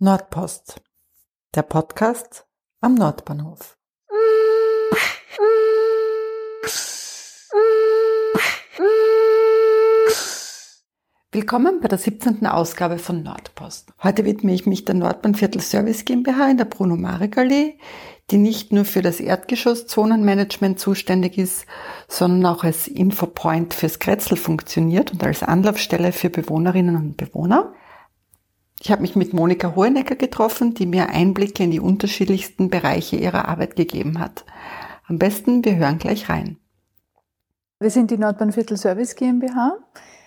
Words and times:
Nordpost, 0.00 0.82
der 1.54 1.62
Podcast 1.62 2.46
am 2.80 2.96
Nordbahnhof. 2.96 3.78
Willkommen 11.30 11.80
bei 11.80 11.86
der 11.86 11.98
17. 11.98 12.44
Ausgabe 12.44 12.98
von 12.98 13.22
Nordpost. 13.22 13.92
Heute 14.02 14.24
widme 14.24 14.52
ich 14.52 14.66
mich 14.66 14.84
der 14.84 14.96
Nordbahnviertel 14.96 15.60
Service 15.60 16.04
GmbH 16.04 16.50
in 16.50 16.56
der 16.58 16.64
Bruno 16.64 16.96
Marek 16.96 17.38
Allee, 17.38 17.78
die 18.32 18.38
nicht 18.38 18.72
nur 18.72 18.84
für 18.84 19.00
das 19.00 19.20
Erdgeschoss-Zonenmanagement 19.20 20.80
zuständig 20.80 21.38
ist, 21.38 21.66
sondern 22.08 22.52
auch 22.52 22.64
als 22.64 22.88
Infopoint 22.88 23.74
fürs 23.74 24.00
Kretzel 24.00 24.36
funktioniert 24.36 25.12
und 25.12 25.22
als 25.22 25.44
Anlaufstelle 25.44 26.10
für 26.10 26.30
Bewohnerinnen 26.30 26.96
und 26.96 27.16
Bewohner. 27.16 27.74
Ich 28.80 28.90
habe 28.90 29.02
mich 29.02 29.16
mit 29.16 29.32
Monika 29.32 29.74
Hohenecker 29.74 30.16
getroffen, 30.16 30.74
die 30.74 30.86
mir 30.86 31.10
Einblicke 31.10 31.64
in 31.64 31.70
die 31.70 31.80
unterschiedlichsten 31.80 32.70
Bereiche 32.70 33.16
ihrer 33.16 33.48
Arbeit 33.48 33.76
gegeben 33.76 34.18
hat. 34.18 34.44
Am 35.06 35.18
besten, 35.18 35.64
wir 35.64 35.76
hören 35.76 35.98
gleich 35.98 36.28
rein. 36.28 36.58
Wir 37.78 37.90
sind 37.90 38.10
die 38.10 38.18
Nordbahnviertel 38.18 38.76
Service 38.76 39.14
GmbH. 39.14 39.78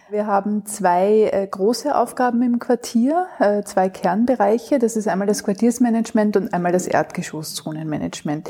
Wir 0.09 0.25
haben 0.25 0.65
zwei 0.65 1.29
äh, 1.33 1.47
große 1.47 1.93
Aufgaben 1.93 2.41
im 2.41 2.59
Quartier, 2.59 3.27
äh, 3.39 3.63
zwei 3.63 3.89
Kernbereiche. 3.89 4.79
Das 4.79 4.95
ist 4.95 5.07
einmal 5.07 5.27
das 5.27 5.43
Quartiersmanagement 5.43 6.37
und 6.37 6.53
einmal 6.53 6.71
das 6.71 6.87
Erdgeschosszonenmanagement. 6.87 8.49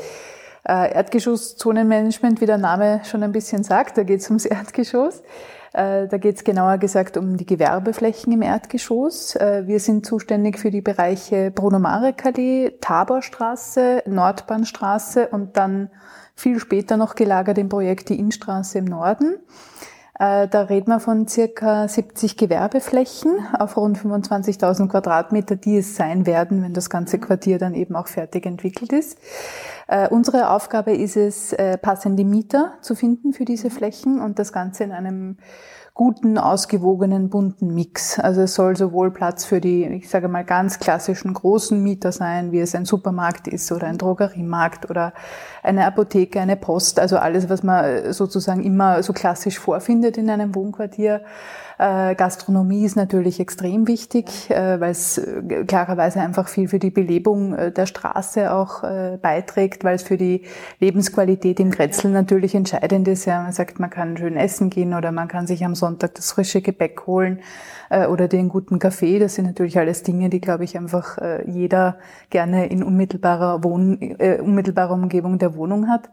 Äh, 0.64 0.94
Erdgeschosszonenmanagement, 0.94 2.40
wie 2.40 2.46
der 2.46 2.58
Name 2.58 3.00
schon 3.04 3.24
ein 3.24 3.32
bisschen 3.32 3.64
sagt, 3.64 3.98
da 3.98 4.04
geht 4.04 4.20
es 4.20 4.28
ums 4.28 4.44
Erdgeschoss. 4.44 5.22
Äh, 5.72 6.08
da 6.08 6.16
geht 6.16 6.36
es 6.36 6.44
genauer 6.44 6.78
gesagt 6.78 7.16
um 7.16 7.36
die 7.36 7.46
Gewerbeflächen 7.46 8.32
im 8.32 8.42
Erdgeschoss. 8.42 9.36
Äh, 9.36 9.66
wir 9.66 9.80
sind 9.80 10.06
zuständig 10.06 10.58
für 10.58 10.70
die 10.70 10.80
Bereiche 10.80 11.50
Bruno-Marek-Allee, 11.50 12.78
Taborstraße, 12.80 14.02
Nordbahnstraße 14.06 15.28
und 15.28 15.56
dann 15.56 15.90
viel 16.34 16.58
später 16.60 16.96
noch 16.96 17.14
gelagert 17.14 17.58
im 17.58 17.68
Projekt 17.68 18.08
die 18.08 18.18
Innstraße 18.18 18.78
im 18.78 18.84
Norden. 18.84 19.36
Äh, 20.18 20.48
da 20.48 20.62
reden 20.62 20.90
wir 20.90 21.00
von 21.00 21.28
circa 21.28 21.86
70 21.86 22.36
Gewerbeflächen 22.36 23.38
auf 23.56 23.76
rund 23.76 23.98
25.000 23.98 24.88
Quadratmeter, 24.88 25.54
die 25.56 25.78
es 25.78 25.94
sein 25.94 26.26
werden, 26.26 26.62
wenn 26.62 26.74
das 26.74 26.90
ganze 26.90 27.18
Quartier 27.18 27.58
dann 27.58 27.74
eben 27.74 27.94
auch 27.94 28.08
fertig 28.08 28.44
entwickelt 28.44 28.92
ist. 28.92 29.18
Äh, 29.86 30.08
unsere 30.08 30.50
Aufgabe 30.50 30.92
ist 30.92 31.16
es, 31.16 31.52
äh, 31.52 31.78
passende 31.78 32.24
Mieter 32.24 32.74
zu 32.80 32.94
finden 32.94 33.32
für 33.32 33.44
diese 33.44 33.70
Flächen 33.70 34.20
und 34.20 34.38
das 34.38 34.52
Ganze 34.52 34.84
in 34.84 34.92
einem 34.92 35.36
guten, 35.98 36.38
ausgewogenen, 36.38 37.28
bunten 37.28 37.74
Mix. 37.74 38.20
Also 38.20 38.42
es 38.42 38.54
soll 38.54 38.76
sowohl 38.76 39.10
Platz 39.10 39.44
für 39.44 39.60
die, 39.60 39.84
ich 39.84 40.08
sage 40.08 40.28
mal, 40.28 40.44
ganz 40.44 40.78
klassischen 40.78 41.34
großen 41.34 41.82
Mieter 41.82 42.12
sein, 42.12 42.52
wie 42.52 42.60
es 42.60 42.76
ein 42.76 42.84
Supermarkt 42.84 43.48
ist 43.48 43.72
oder 43.72 43.88
ein 43.88 43.98
Drogeriemarkt 43.98 44.88
oder 44.88 45.12
eine 45.64 45.84
Apotheke, 45.84 46.40
eine 46.40 46.54
Post, 46.54 47.00
also 47.00 47.18
alles, 47.18 47.48
was 47.48 47.64
man 47.64 48.12
sozusagen 48.12 48.62
immer 48.62 49.02
so 49.02 49.12
klassisch 49.12 49.58
vorfindet 49.58 50.16
in 50.18 50.30
einem 50.30 50.54
Wohnquartier. 50.54 51.22
Äh, 51.78 52.16
Gastronomie 52.16 52.84
ist 52.84 52.96
natürlich 52.96 53.38
extrem 53.38 53.86
wichtig, 53.86 54.50
äh, 54.50 54.80
weil 54.80 54.90
es 54.90 55.16
äh, 55.18 55.64
klarerweise 55.64 56.20
einfach 56.20 56.48
viel 56.48 56.66
für 56.66 56.80
die 56.80 56.90
Belebung 56.90 57.56
der 57.72 57.86
Straße 57.86 58.52
auch 58.52 58.82
beiträgt, 59.22 59.84
weil 59.84 59.94
es 59.94 60.02
für 60.02 60.16
die 60.16 60.42
Lebensqualität 60.80 61.60
im 61.60 61.70
Grätzl 61.70 62.08
natürlich 62.08 62.54
entscheidend 62.54 63.06
ist. 63.08 63.24
Ja, 63.24 63.42
man 63.42 63.52
sagt, 63.52 63.78
man 63.78 63.90
kann 63.90 64.16
schön 64.16 64.36
essen 64.36 64.70
gehen 64.70 64.94
oder 64.94 65.12
man 65.12 65.28
kann 65.28 65.46
sich 65.46 65.64
am 65.64 65.74
Sonntag 65.74 66.14
das 66.14 66.32
frische 66.32 66.60
Gebäck 66.60 67.06
holen 67.06 67.40
oder 67.90 68.28
den 68.28 68.48
guten 68.48 68.78
Kaffee. 68.78 69.18
Das 69.18 69.34
sind 69.34 69.46
natürlich 69.46 69.78
alles 69.78 70.02
Dinge, 70.02 70.28
die, 70.28 70.40
glaube 70.40 70.64
ich, 70.64 70.76
einfach 70.76 71.18
jeder 71.46 71.98
gerne 72.30 72.66
in 72.66 72.82
unmittelbarer, 72.82 73.64
Wohn 73.64 74.00
äh, 74.18 74.40
unmittelbarer 74.40 74.94
Umgebung 74.94 75.38
der 75.38 75.54
Wohnung 75.54 75.88
hat. 75.88 76.10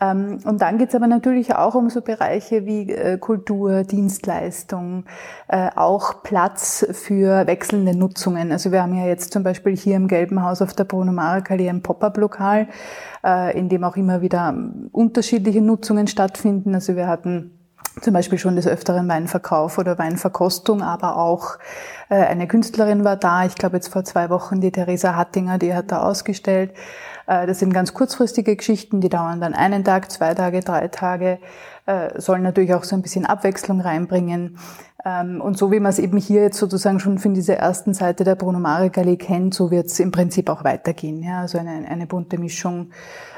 Ähm, 0.00 0.38
und 0.44 0.60
dann 0.62 0.78
geht 0.78 0.90
es 0.90 0.94
aber 0.94 1.06
natürlich 1.06 1.54
auch 1.54 1.74
um 1.74 1.90
so 1.90 2.00
Bereiche 2.00 2.66
wie 2.66 2.92
äh, 2.92 3.18
Kultur, 3.18 3.82
Dienstleistung, 3.82 5.04
äh, 5.48 5.70
auch 5.74 6.22
Platz 6.22 6.86
für 6.92 7.46
wechselnde 7.46 7.96
Nutzungen. 7.96 8.52
Also 8.52 8.70
wir 8.70 8.82
haben 8.82 8.94
ja 8.94 9.06
jetzt 9.06 9.32
zum 9.32 9.42
Beispiel 9.42 9.76
hier 9.76 9.96
im 9.96 10.08
Gelben 10.08 10.42
Haus 10.42 10.62
auf 10.62 10.72
der 10.72 10.84
Bruno 10.84 11.12
Marek-Allee 11.12 11.68
ein 11.68 11.82
Pop-up-Lokal, 11.82 12.68
äh, 13.24 13.58
in 13.58 13.68
dem 13.68 13.84
auch 13.84 13.96
immer 13.96 14.20
wieder 14.20 14.54
unterschiedliche 14.92 15.60
Nutzungen 15.60 16.06
stattfinden. 16.06 16.74
Also 16.74 16.94
wir 16.94 17.08
hatten 17.08 17.54
zum 18.00 18.14
Beispiel 18.14 18.38
schon 18.38 18.54
des 18.54 18.68
Öfteren 18.68 19.08
Weinverkauf 19.08 19.78
oder 19.78 19.98
Weinverkostung, 19.98 20.82
aber 20.82 21.16
auch 21.16 21.58
eine 22.08 22.46
Künstlerin 22.46 23.02
war 23.02 23.16
da. 23.16 23.44
Ich 23.44 23.56
glaube 23.56 23.76
jetzt 23.76 23.92
vor 23.92 24.04
zwei 24.04 24.30
Wochen 24.30 24.60
die 24.60 24.70
Theresa 24.70 25.16
Hattinger, 25.16 25.58
die 25.58 25.74
hat 25.74 25.90
da 25.90 26.02
ausgestellt. 26.02 26.72
Äh, 27.28 27.46
das 27.46 27.60
sind 27.60 27.72
ganz 27.72 27.94
kurzfristige 27.94 28.56
Geschichten, 28.56 29.00
die 29.00 29.08
dauern 29.08 29.40
dann 29.40 29.54
einen 29.54 29.84
Tag, 29.84 30.10
zwei 30.10 30.34
Tage, 30.34 30.60
drei 30.60 30.88
Tage, 30.88 31.38
äh, 31.86 32.20
sollen 32.20 32.42
natürlich 32.42 32.74
auch 32.74 32.84
so 32.84 32.96
ein 32.96 33.02
bisschen 33.02 33.26
Abwechslung 33.26 33.80
reinbringen. 33.80 34.58
Ähm, 35.04 35.40
und 35.40 35.56
so 35.56 35.70
wie 35.70 35.78
man 35.78 35.90
es 35.90 36.00
eben 36.00 36.16
hier 36.16 36.42
jetzt 36.42 36.58
sozusagen 36.58 36.98
schon 36.98 37.18
von 37.18 37.34
dieser 37.34 37.54
ersten 37.54 37.94
Seite 37.94 38.24
der 38.24 38.34
Bruno 38.34 38.58
Marek 38.58 38.98
Allee 38.98 39.16
kennt, 39.16 39.54
so 39.54 39.70
wird 39.70 39.86
es 39.86 40.00
im 40.00 40.10
Prinzip 40.10 40.50
auch 40.50 40.64
weitergehen. 40.64 41.22
Ja, 41.22 41.42
also 41.42 41.58
eine, 41.58 41.86
eine 41.88 42.06
bunte 42.06 42.38
Mischung. 42.38 42.90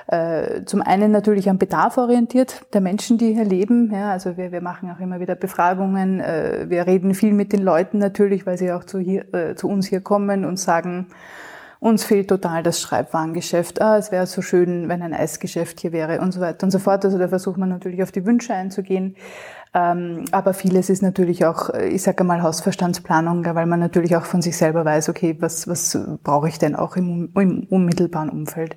Äh, 0.06 0.64
zum 0.64 0.80
einen 0.80 1.12
natürlich 1.12 1.50
am 1.50 1.58
Bedarf 1.58 1.98
orientiert 1.98 2.64
der 2.72 2.80
Menschen, 2.80 3.18
die 3.18 3.34
hier 3.34 3.44
leben. 3.44 3.92
Ja, 3.92 4.10
also 4.10 4.36
wir, 4.36 4.52
wir 4.52 4.62
machen 4.62 4.90
auch 4.90 5.00
immer 5.00 5.20
wieder 5.20 5.34
Befragungen. 5.34 6.18
Wir 6.18 6.86
reden 6.86 7.14
viel 7.14 7.32
mit 7.32 7.52
den 7.52 7.62
Leuten 7.62 7.98
natürlich, 7.98 8.46
weil 8.46 8.58
sie 8.58 8.72
auch 8.72 8.84
zu, 8.84 8.98
hier, 8.98 9.54
zu 9.54 9.68
uns 9.68 9.86
hier 9.86 10.00
kommen 10.00 10.44
und 10.44 10.58
sagen, 10.58 11.06
uns 11.80 12.04
fehlt 12.04 12.28
total 12.28 12.62
das 12.62 12.80
Schreibwarengeschäft. 12.80 13.80
Ah, 13.80 13.96
es 13.96 14.12
wäre 14.12 14.26
so 14.26 14.42
schön, 14.42 14.88
wenn 14.88 15.02
ein 15.02 15.14
Eisgeschäft 15.14 15.80
hier 15.80 15.92
wäre 15.92 16.20
und 16.20 16.32
so 16.32 16.40
weiter 16.40 16.64
und 16.64 16.70
so 16.70 16.78
fort. 16.78 17.04
Also 17.04 17.18
da 17.18 17.28
versucht 17.28 17.56
man 17.56 17.70
natürlich 17.70 18.02
auf 18.02 18.12
die 18.12 18.26
Wünsche 18.26 18.54
einzugehen. 18.54 19.16
Ähm, 19.72 20.24
aber 20.30 20.52
vieles 20.52 20.90
ist 20.90 21.02
natürlich 21.02 21.46
auch, 21.46 21.70
ich 21.70 22.02
sage 22.02 22.22
mal, 22.24 22.42
Hausverstandsplanung, 22.42 23.44
weil 23.54 23.66
man 23.66 23.80
natürlich 23.80 24.16
auch 24.16 24.24
von 24.24 24.42
sich 24.42 24.56
selber 24.56 24.84
weiß, 24.84 25.08
okay, 25.08 25.36
was, 25.40 25.68
was 25.68 25.98
brauche 26.22 26.48
ich 26.48 26.58
denn 26.58 26.76
auch 26.76 26.96
im, 26.96 27.32
im 27.34 27.66
unmittelbaren 27.70 28.28
Umfeld. 28.28 28.76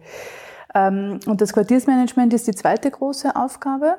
Ähm, 0.74 1.20
und 1.26 1.42
das 1.42 1.52
Quartiersmanagement 1.52 2.34
ist 2.34 2.48
die 2.48 2.56
zweite 2.56 2.90
große 2.90 3.36
Aufgabe. 3.36 3.98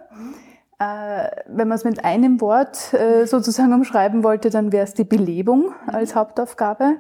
Äh, 0.79 1.29
wenn 1.49 1.69
man 1.69 1.77
es 1.77 1.85
mit 1.85 2.05
einem 2.05 2.41
Wort 2.41 2.95
äh, 2.95 3.27
sozusagen 3.27 3.73
umschreiben 3.73 4.25
wollte, 4.25 4.51
dann 4.51 4.73
wäre 4.73 4.85
es 4.85 4.95
die 4.95 5.05
Belebung 5.05 5.73
als 5.87 6.15
Hauptaufgabe. 6.15 6.97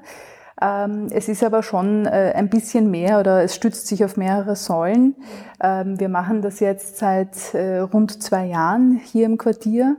Ähm, 0.60 1.08
es 1.10 1.28
ist 1.28 1.42
aber 1.42 1.62
schon 1.62 2.06
äh, 2.06 2.32
ein 2.34 2.48
bisschen 2.48 2.90
mehr 2.90 3.18
oder 3.18 3.42
es 3.42 3.54
stützt 3.54 3.88
sich 3.88 4.04
auf 4.04 4.16
mehrere 4.16 4.56
Säulen. 4.56 5.16
Ähm, 5.62 5.98
wir 5.98 6.08
machen 6.08 6.42
das 6.42 6.60
jetzt 6.60 6.98
seit 6.98 7.54
äh, 7.54 7.78
rund 7.78 8.22
zwei 8.22 8.46
Jahren 8.46 9.00
hier 9.04 9.26
im 9.26 9.38
Quartier. 9.38 9.96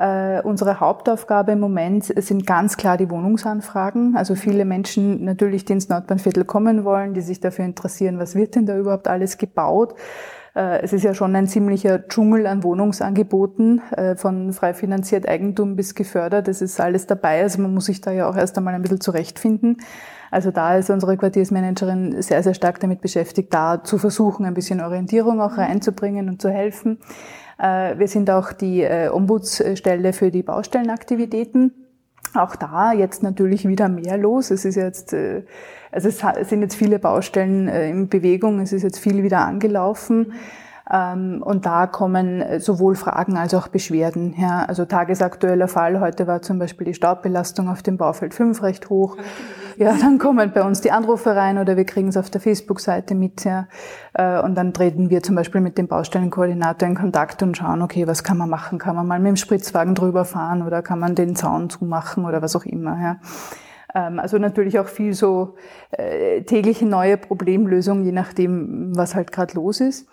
Uh, 0.00 0.40
unsere 0.44 0.80
Hauptaufgabe 0.80 1.52
im 1.52 1.60
Moment 1.60 2.04
sind 2.04 2.46
ganz 2.46 2.78
klar 2.78 2.96
die 2.96 3.10
Wohnungsanfragen. 3.10 4.16
Also 4.16 4.34
viele 4.34 4.64
Menschen 4.64 5.22
natürlich, 5.24 5.66
die 5.66 5.74
ins 5.74 5.90
Nordbahnviertel 5.90 6.44
kommen 6.44 6.84
wollen, 6.84 7.12
die 7.12 7.20
sich 7.20 7.40
dafür 7.40 7.66
interessieren, 7.66 8.18
was 8.18 8.34
wird 8.34 8.54
denn 8.54 8.64
da 8.64 8.76
überhaupt 8.76 9.06
alles 9.06 9.36
gebaut. 9.36 9.94
Äh, 10.54 10.82
es 10.82 10.92
ist 10.92 11.02
ja 11.02 11.14
schon 11.14 11.34
ein 11.36 11.46
ziemlicher 11.46 12.06
Dschungel 12.08 12.46
an 12.46 12.62
Wohnungsangeboten, 12.62 13.80
äh, 13.96 14.16
von 14.16 14.52
frei 14.52 14.74
finanziert 14.74 15.28
Eigentum 15.28 15.76
bis 15.76 15.94
gefördert. 15.94 16.48
Das 16.48 16.62
ist 16.62 16.80
alles 16.80 17.06
dabei. 17.06 17.42
Also 17.42 17.60
man 17.60 17.74
muss 17.74 17.86
sich 17.86 18.00
da 18.00 18.12
ja 18.12 18.28
auch 18.28 18.36
erst 18.36 18.56
einmal 18.58 18.74
ein 18.74 18.82
bisschen 18.82 19.00
zurechtfinden. 19.00 19.78
Also 20.30 20.50
da 20.50 20.76
ist 20.76 20.88
unsere 20.88 21.18
Quartiersmanagerin 21.18 22.22
sehr, 22.22 22.42
sehr 22.42 22.54
stark 22.54 22.80
damit 22.80 23.02
beschäftigt, 23.02 23.52
da 23.52 23.84
zu 23.84 23.98
versuchen, 23.98 24.46
ein 24.46 24.54
bisschen 24.54 24.80
Orientierung 24.80 25.42
auch 25.42 25.58
reinzubringen 25.58 26.30
und 26.30 26.40
zu 26.40 26.48
helfen. 26.48 26.98
Äh, 27.62 27.98
wir 27.98 28.08
sind 28.08 28.30
auch 28.30 28.52
die 28.52 28.84
Ombudsstelle 28.84 30.12
für 30.12 30.30
die 30.30 30.42
Baustellenaktivitäten. 30.42 31.72
Auch 32.34 32.56
da 32.56 32.92
jetzt 32.92 33.22
natürlich 33.22 33.66
wieder 33.66 33.88
mehr 33.88 34.18
los. 34.18 34.50
Es 34.50 34.64
ist 34.64 34.76
jetzt 34.76 35.14
also 35.92 36.08
es 36.08 36.48
sind 36.48 36.62
jetzt 36.62 36.74
viele 36.74 36.98
Baustellen 36.98 37.68
äh, 37.68 37.90
in 37.90 38.08
Bewegung, 38.08 38.60
es 38.60 38.72
ist 38.72 38.82
jetzt 38.82 38.98
viel 38.98 39.22
wieder 39.22 39.40
angelaufen. 39.40 40.32
Ähm, 40.90 41.42
und 41.44 41.66
da 41.66 41.86
kommen 41.86 42.40
äh, 42.40 42.60
sowohl 42.60 42.96
Fragen 42.96 43.36
als 43.36 43.52
auch 43.52 43.68
Beschwerden. 43.68 44.34
Ja, 44.38 44.64
also 44.64 44.86
tagesaktueller 44.86 45.68
Fall 45.68 46.00
heute 46.00 46.26
war 46.26 46.40
zum 46.40 46.58
Beispiel 46.58 46.86
die 46.86 46.94
Staubbelastung 46.94 47.68
auf 47.68 47.82
dem 47.82 47.98
Baufeld 47.98 48.32
5 48.32 48.62
recht 48.62 48.88
hoch. 48.88 49.18
Ja, 49.76 49.96
dann 50.00 50.18
kommen 50.18 50.52
bei 50.52 50.62
uns 50.62 50.80
die 50.80 50.90
Anrufe 50.90 51.34
rein 51.34 51.58
oder 51.58 51.76
wir 51.76 51.84
kriegen 51.84 52.08
es 52.08 52.16
auf 52.16 52.30
der 52.30 52.40
Facebook-Seite 52.40 53.14
mit. 53.14 53.44
Ja. 53.44 53.68
Äh, 54.14 54.40
und 54.40 54.54
dann 54.54 54.72
treten 54.72 55.10
wir 55.10 55.22
zum 55.22 55.34
Beispiel 55.34 55.60
mit 55.60 55.78
dem 55.78 55.88
Baustellenkoordinator 55.88 56.88
in 56.88 56.94
Kontakt 56.94 57.42
und 57.42 57.56
schauen, 57.56 57.82
okay, 57.82 58.06
was 58.06 58.24
kann 58.24 58.38
man 58.38 58.50
machen? 58.50 58.78
Kann 58.78 58.96
man 58.96 59.06
mal 59.06 59.18
mit 59.18 59.28
dem 59.28 59.36
Spritzwagen 59.36 59.94
drüber 59.94 60.24
fahren 60.24 60.62
oder 60.62 60.82
kann 60.82 60.98
man 60.98 61.14
den 61.14 61.36
Zaun 61.36 61.70
zumachen 61.70 62.24
oder 62.24 62.42
was 62.42 62.56
auch 62.56 62.64
immer. 62.64 63.00
Ja. 63.00 63.16
Ähm, 63.94 64.18
also 64.18 64.38
natürlich 64.38 64.78
auch 64.78 64.88
viel 64.88 65.14
so 65.14 65.54
äh, 65.90 66.42
tägliche 66.42 66.86
neue 66.86 67.16
Problemlösungen, 67.16 68.04
je 68.04 68.12
nachdem, 68.12 68.96
was 68.96 69.14
halt 69.14 69.32
gerade 69.32 69.54
los 69.54 69.80
ist. 69.80 70.08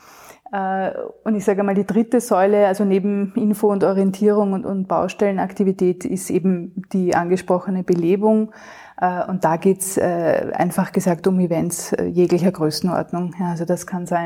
Äh, 0.51 0.91
und 1.23 1.35
ich 1.35 1.45
sage 1.45 1.63
mal, 1.63 1.75
die 1.75 1.85
dritte 1.85 2.21
Säule, 2.21 2.67
also 2.67 2.83
neben 2.83 3.33
Info 3.35 3.71
und 3.71 3.83
Orientierung 3.83 4.53
und, 4.53 4.65
und 4.65 4.87
Baustellenaktivität, 4.87 6.05
ist 6.05 6.29
eben 6.29 6.83
die 6.91 7.15
angesprochene 7.15 7.83
Belebung. 7.83 8.51
Äh, 8.99 9.25
und 9.25 9.45
da 9.45 9.57
geht's 9.57 9.97
äh, 9.97 10.51
einfach 10.53 10.91
gesagt 10.91 11.27
um 11.27 11.39
Events 11.39 11.93
äh, 11.93 12.05
jeglicher 12.05 12.51
Größenordnung. 12.51 13.33
Also 13.41 13.65
das 13.65 13.87
kann 13.87 14.05
sein 14.05 14.19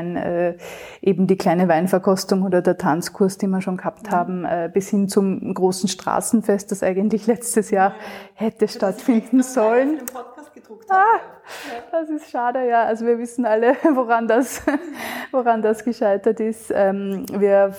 eben 1.00 1.26
die 1.26 1.36
kleine 1.36 1.68
Weinverkostung 1.68 2.42
oder 2.42 2.62
der 2.62 2.78
Tanzkurs, 2.78 3.38
den 3.38 3.50
wir 3.50 3.60
schon 3.60 3.76
gehabt 3.76 4.10
haben, 4.10 4.44
äh, 4.44 4.70
bis 4.72 4.88
hin 4.88 5.08
zum 5.08 5.54
großen 5.54 5.88
Straßenfest, 5.88 6.70
das 6.70 6.82
eigentlich 6.82 7.26
letztes 7.26 7.70
Jahr 7.70 7.94
hätte 8.34 8.68
stattfinden 8.68 9.42
sollen. 9.42 10.00
Ah, 10.88 11.20
das 11.92 12.08
ist 12.08 12.30
schade, 12.30 12.66
ja. 12.66 12.84
Also 12.84 13.06
wir 13.06 13.18
wissen 13.18 13.44
alle, 13.44 13.74
woran 13.94 14.28
das, 14.28 14.62
woran 15.30 15.62
das 15.62 15.84
gescheitert 15.84 16.40
ist. 16.40 16.72
Ähm, 16.74 17.26
wir 17.32 17.72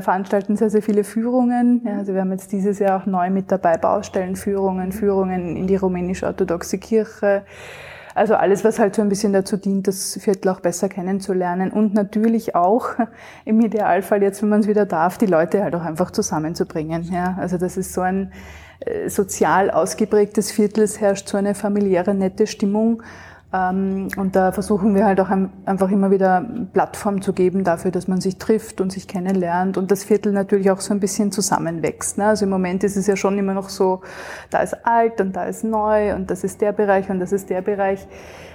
veranstalten 0.00 0.56
sehr, 0.56 0.70
sehr 0.70 0.82
viele 0.82 1.04
Führungen. 1.04 1.82
Ja, 1.84 1.98
also 1.98 2.14
wir 2.14 2.20
haben 2.20 2.32
jetzt 2.32 2.52
dieses 2.52 2.78
Jahr 2.78 3.00
auch 3.00 3.06
neu 3.06 3.30
mit 3.30 3.50
dabei 3.50 3.76
Baustellenführungen, 3.76 4.92
Führungen 4.92 5.56
in 5.56 5.66
die 5.66 5.76
rumänisch-orthodoxe 6.36 6.78
Kirche. 6.78 7.44
Also 8.14 8.34
alles, 8.34 8.64
was 8.64 8.78
halt 8.78 8.94
so 8.94 9.02
ein 9.02 9.10
bisschen 9.10 9.34
dazu 9.34 9.58
dient, 9.58 9.86
das 9.86 10.18
Viertel 10.18 10.48
auch 10.48 10.60
besser 10.60 10.88
kennenzulernen 10.88 11.70
und 11.70 11.92
natürlich 11.92 12.54
auch 12.54 12.94
im 13.44 13.60
Idealfall 13.60 14.22
jetzt, 14.22 14.40
wenn 14.42 14.48
man 14.48 14.60
es 14.60 14.68
wieder 14.68 14.86
darf, 14.86 15.18
die 15.18 15.26
Leute 15.26 15.62
halt 15.62 15.74
auch 15.74 15.82
einfach 15.84 16.10
zusammenzubringen. 16.10 17.02
Ja, 17.12 17.36
also 17.38 17.58
das 17.58 17.76
ist 17.76 17.92
so 17.92 18.00
ein 18.00 18.32
äh, 18.80 19.10
sozial 19.10 19.70
ausgeprägtes 19.70 20.50
Viertel, 20.50 20.84
es 20.84 20.98
herrscht 20.98 21.28
so 21.28 21.36
eine 21.36 21.54
familiäre, 21.54 22.14
nette 22.14 22.46
Stimmung. 22.46 23.02
Ähm, 23.56 24.08
und 24.16 24.36
da 24.36 24.52
versuchen 24.52 24.94
wir 24.94 25.04
halt 25.04 25.20
auch 25.20 25.30
einfach 25.64 25.90
immer 25.90 26.10
wieder 26.10 26.44
Plattform 26.72 27.22
zu 27.22 27.32
geben 27.32 27.64
dafür, 27.64 27.90
dass 27.90 28.08
man 28.08 28.20
sich 28.20 28.38
trifft 28.38 28.80
und 28.80 28.92
sich 28.92 29.08
kennenlernt 29.08 29.78
und 29.78 29.90
das 29.90 30.04
Viertel 30.04 30.32
natürlich 30.32 30.70
auch 30.70 30.80
so 30.80 30.92
ein 30.92 31.00
bisschen 31.00 31.32
zusammenwächst. 31.32 32.18
Ne? 32.18 32.26
Also 32.26 32.44
im 32.44 32.50
Moment 32.50 32.84
ist 32.84 32.96
es 32.96 33.06
ja 33.06 33.16
schon 33.16 33.38
immer 33.38 33.54
noch 33.54 33.68
so, 33.68 34.02
da 34.50 34.60
ist 34.60 34.86
alt 34.86 35.20
und 35.20 35.34
da 35.34 35.44
ist 35.44 35.64
neu 35.64 36.14
und 36.14 36.30
das 36.30 36.44
ist 36.44 36.60
der 36.60 36.72
Bereich 36.72 37.08
und 37.08 37.20
das 37.20 37.32
ist 37.32 37.48
der 37.50 37.62
Bereich. 37.62 38.06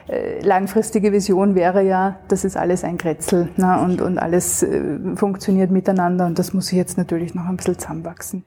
Äh, 0.08 0.42
langfristige 0.42 1.12
Vision 1.12 1.56
wäre 1.56 1.84
ja, 1.84 2.20
das 2.28 2.44
ist 2.44 2.58
alles 2.58 2.84
ein 2.84 2.98
Grätzel 2.98 3.50
ne? 3.56 3.80
und, 3.82 4.02
und 4.02 4.18
alles 4.18 4.64
äh, 4.64 4.82
funktioniert 5.16 5.72
miteinander 5.72 6.26
und 6.26 6.38
das 6.38 6.54
muss 6.54 6.68
sich 6.68 6.78
jetzt 6.78 6.98
natürlich 6.98 7.36
noch 7.36 7.46
ein 7.46 7.56
bisschen 7.56 7.78
zusammenwachsen. 7.78 8.44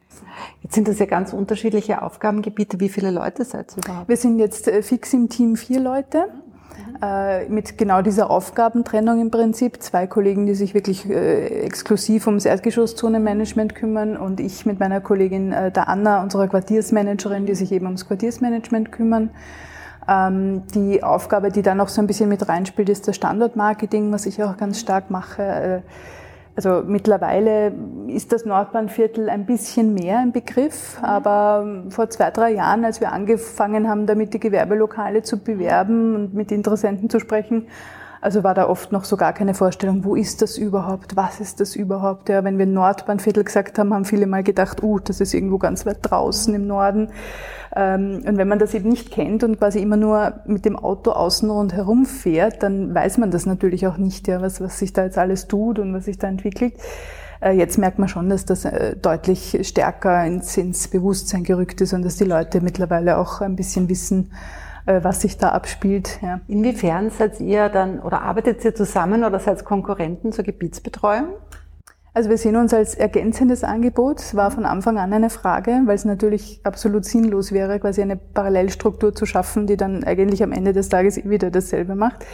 Jetzt 0.62 0.74
sind 0.74 0.88
das 0.88 0.98
ja 0.98 1.06
ganz 1.06 1.32
unterschiedliche 1.32 2.02
Aufgabengebiete. 2.02 2.80
Wie 2.80 2.88
viele 2.88 3.10
Leute 3.10 3.44
seid 3.44 3.72
ihr 3.76 3.84
überhaupt? 3.84 4.08
Wir 4.08 4.16
sind 4.16 4.38
jetzt 4.38 4.68
äh, 4.68 4.82
fix 4.82 5.12
im 5.14 5.28
Team 5.28 5.56
vier 5.56 5.80
Leute 5.80 6.26
mit 7.48 7.76
genau 7.78 8.02
dieser 8.02 8.30
Aufgabentrennung 8.30 9.20
im 9.20 9.30
Prinzip. 9.30 9.82
Zwei 9.82 10.06
Kollegen, 10.06 10.46
die 10.46 10.54
sich 10.54 10.74
wirklich 10.74 11.08
äh, 11.08 11.64
exklusiv 11.64 12.26
ums 12.26 12.44
Erdgeschosszonenmanagement 12.44 13.74
kümmern 13.74 14.16
und 14.16 14.40
ich 14.40 14.64
mit 14.64 14.80
meiner 14.80 15.00
Kollegin 15.00 15.52
äh, 15.52 15.70
der 15.70 15.88
Anna, 15.88 16.22
unserer 16.22 16.48
Quartiersmanagerin, 16.48 17.46
die 17.46 17.54
sich 17.54 17.72
eben 17.72 17.86
ums 17.86 18.06
Quartiersmanagement 18.06 18.92
kümmern. 18.92 19.30
Ähm, 20.08 20.62
die 20.74 21.02
Aufgabe, 21.02 21.50
die 21.50 21.62
da 21.62 21.74
noch 21.74 21.88
so 21.88 22.00
ein 22.00 22.06
bisschen 22.06 22.28
mit 22.28 22.48
reinspielt, 22.48 22.88
ist 22.88 23.08
das 23.08 23.16
Standortmarketing, 23.16 24.12
was 24.12 24.26
ich 24.26 24.42
auch 24.42 24.56
ganz 24.56 24.80
stark 24.80 25.10
mache. 25.10 25.82
Also 26.56 26.82
mittlerweile 26.86 27.72
ist 28.06 28.32
das 28.32 28.44
Nordbahnviertel 28.44 29.28
ein 29.28 29.44
bisschen 29.44 29.92
mehr 29.92 30.22
im 30.22 30.30
Begriff, 30.30 30.98
aber 31.02 31.84
vor 31.88 32.10
zwei, 32.10 32.30
drei 32.30 32.52
Jahren, 32.52 32.84
als 32.84 33.00
wir 33.00 33.12
angefangen 33.12 33.88
haben, 33.88 34.06
damit 34.06 34.34
die 34.34 34.40
Gewerbelokale 34.40 35.22
zu 35.22 35.38
bewerben 35.38 36.14
und 36.14 36.34
mit 36.34 36.52
Interessenten 36.52 37.10
zu 37.10 37.18
sprechen, 37.18 37.66
also 38.24 38.42
war 38.42 38.54
da 38.54 38.70
oft 38.70 38.90
noch 38.90 39.04
so 39.04 39.18
gar 39.18 39.34
keine 39.34 39.52
Vorstellung, 39.52 40.02
wo 40.02 40.14
ist 40.16 40.40
das 40.40 40.56
überhaupt, 40.56 41.14
was 41.14 41.40
ist 41.40 41.60
das 41.60 41.76
überhaupt. 41.76 42.30
Ja, 42.30 42.42
wenn 42.42 42.56
wir 42.56 42.64
Nordbahnviertel 42.64 43.44
gesagt 43.44 43.78
haben, 43.78 43.92
haben 43.92 44.06
viele 44.06 44.26
mal 44.26 44.42
gedacht, 44.42 44.82
uh, 44.82 44.98
das 44.98 45.20
ist 45.20 45.34
irgendwo 45.34 45.58
ganz 45.58 45.84
weit 45.84 45.98
draußen 46.00 46.54
im 46.54 46.66
Norden. 46.66 47.10
Ähm, 47.76 48.22
und 48.26 48.38
wenn 48.38 48.48
man 48.48 48.58
das 48.58 48.72
eben 48.72 48.88
nicht 48.88 49.10
kennt 49.10 49.44
und 49.44 49.58
quasi 49.58 49.80
immer 49.80 49.98
nur 49.98 50.40
mit 50.46 50.64
dem 50.64 50.74
Auto 50.74 51.10
außen 51.10 51.50
rundherum 51.50 52.06
fährt, 52.06 52.62
dann 52.62 52.94
weiß 52.94 53.18
man 53.18 53.30
das 53.30 53.44
natürlich 53.44 53.86
auch 53.86 53.98
nicht, 53.98 54.26
ja, 54.26 54.40
was, 54.40 54.58
was 54.62 54.78
sich 54.78 54.94
da 54.94 55.04
jetzt 55.04 55.18
alles 55.18 55.46
tut 55.46 55.78
und 55.78 55.92
was 55.92 56.06
sich 56.06 56.16
da 56.16 56.26
entwickelt. 56.26 56.72
Äh, 57.42 57.52
jetzt 57.58 57.76
merkt 57.76 57.98
man 57.98 58.08
schon, 58.08 58.30
dass 58.30 58.46
das 58.46 58.64
äh, 58.64 58.96
deutlich 58.96 59.58
stärker 59.68 60.24
ins, 60.24 60.56
ins 60.56 60.88
Bewusstsein 60.88 61.44
gerückt 61.44 61.82
ist 61.82 61.92
und 61.92 62.02
dass 62.02 62.16
die 62.16 62.24
Leute 62.24 62.62
mittlerweile 62.62 63.18
auch 63.18 63.42
ein 63.42 63.54
bisschen 63.54 63.90
wissen, 63.90 64.30
was 64.86 65.20
sich 65.22 65.38
da 65.38 65.50
abspielt. 65.50 66.18
Ja. 66.22 66.40
Inwiefern 66.46 67.10
seid 67.10 67.40
ihr 67.40 67.68
dann 67.68 68.00
oder 68.00 68.22
arbeitet 68.22 68.64
ihr 68.64 68.74
zusammen 68.74 69.24
oder 69.24 69.40
seid 69.40 69.64
Konkurrenten 69.64 70.32
zur 70.32 70.44
Gebietsbetreuung? 70.44 71.28
Also 72.16 72.30
wir 72.30 72.38
sehen 72.38 72.54
uns 72.54 72.72
als 72.72 72.94
ergänzendes 72.94 73.64
Angebot. 73.64 74.20
Es 74.20 74.36
war 74.36 74.52
von 74.52 74.66
Anfang 74.66 74.98
an 74.98 75.12
eine 75.12 75.30
Frage, 75.30 75.80
weil 75.86 75.96
es 75.96 76.04
natürlich 76.04 76.60
absolut 76.62 77.04
sinnlos 77.04 77.50
wäre, 77.50 77.80
quasi 77.80 78.02
eine 78.02 78.16
Parallelstruktur 78.16 79.12
zu 79.16 79.26
schaffen, 79.26 79.66
die 79.66 79.76
dann 79.76 80.04
eigentlich 80.04 80.40
am 80.44 80.52
Ende 80.52 80.72
des 80.72 80.88
Tages 80.88 81.28
wieder 81.28 81.50
dasselbe 81.50 81.96
macht. 81.96 82.24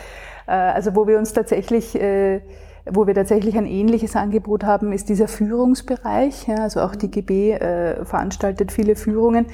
Äh, 0.47 0.53
also 0.53 0.95
wo 0.97 1.07
wir 1.07 1.19
uns 1.19 1.33
tatsächlich 1.33 1.99
äh, 1.99 2.43
wo 2.85 3.07
wir 3.07 3.15
tatsächlich 3.15 3.57
ein 3.57 3.67
ähnliches 3.67 4.17
Angebot 4.17 4.65
haben, 4.65 4.93
ist 4.93 5.09
dieser 5.09 5.29
Führungsbereich. 5.29 6.49
Also 6.49 6.81
auch 6.81 6.97
die 6.97 7.11
GB 7.11 7.59
veranstaltet 8.05 8.73
viele 8.73 8.97
Führungen 8.97 9.47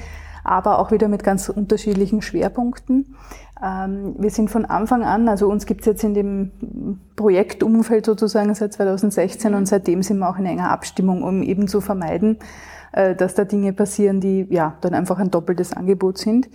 aber 0.47 0.79
auch 0.79 0.91
wieder 0.91 1.07
mit 1.07 1.23
ganz 1.23 1.49
unterschiedlichen 1.49 2.21
Schwerpunkten. 2.21 3.15
Ähm, 3.63 4.15
wir 4.17 4.29
sind 4.29 4.49
von 4.49 4.65
Anfang 4.65 5.03
an, 5.03 5.27
also 5.27 5.49
uns 5.49 5.65
gibt 5.65 5.81
es 5.81 5.87
jetzt 5.87 6.03
in 6.03 6.13
dem 6.13 6.99
Projektumfeld 7.15 8.05
sozusagen 8.05 8.53
seit 8.53 8.73
2016 8.73 9.53
und 9.53 9.65
seitdem 9.67 10.03
sind 10.03 10.19
wir 10.19 10.29
auch 10.29 10.37
in 10.37 10.45
enger 10.45 10.69
Abstimmung, 10.69 11.23
um 11.23 11.41
eben 11.41 11.67
zu 11.67 11.81
vermeiden, 11.81 12.37
äh, 12.91 13.15
dass 13.15 13.33
da 13.33 13.45
Dinge 13.45 13.73
passieren, 13.73 14.21
die 14.21 14.45
ja 14.49 14.77
dann 14.81 14.93
einfach 14.93 15.19
ein 15.19 15.31
doppeltes 15.31 15.73
Angebot 15.73 16.17
sind. 16.17 16.49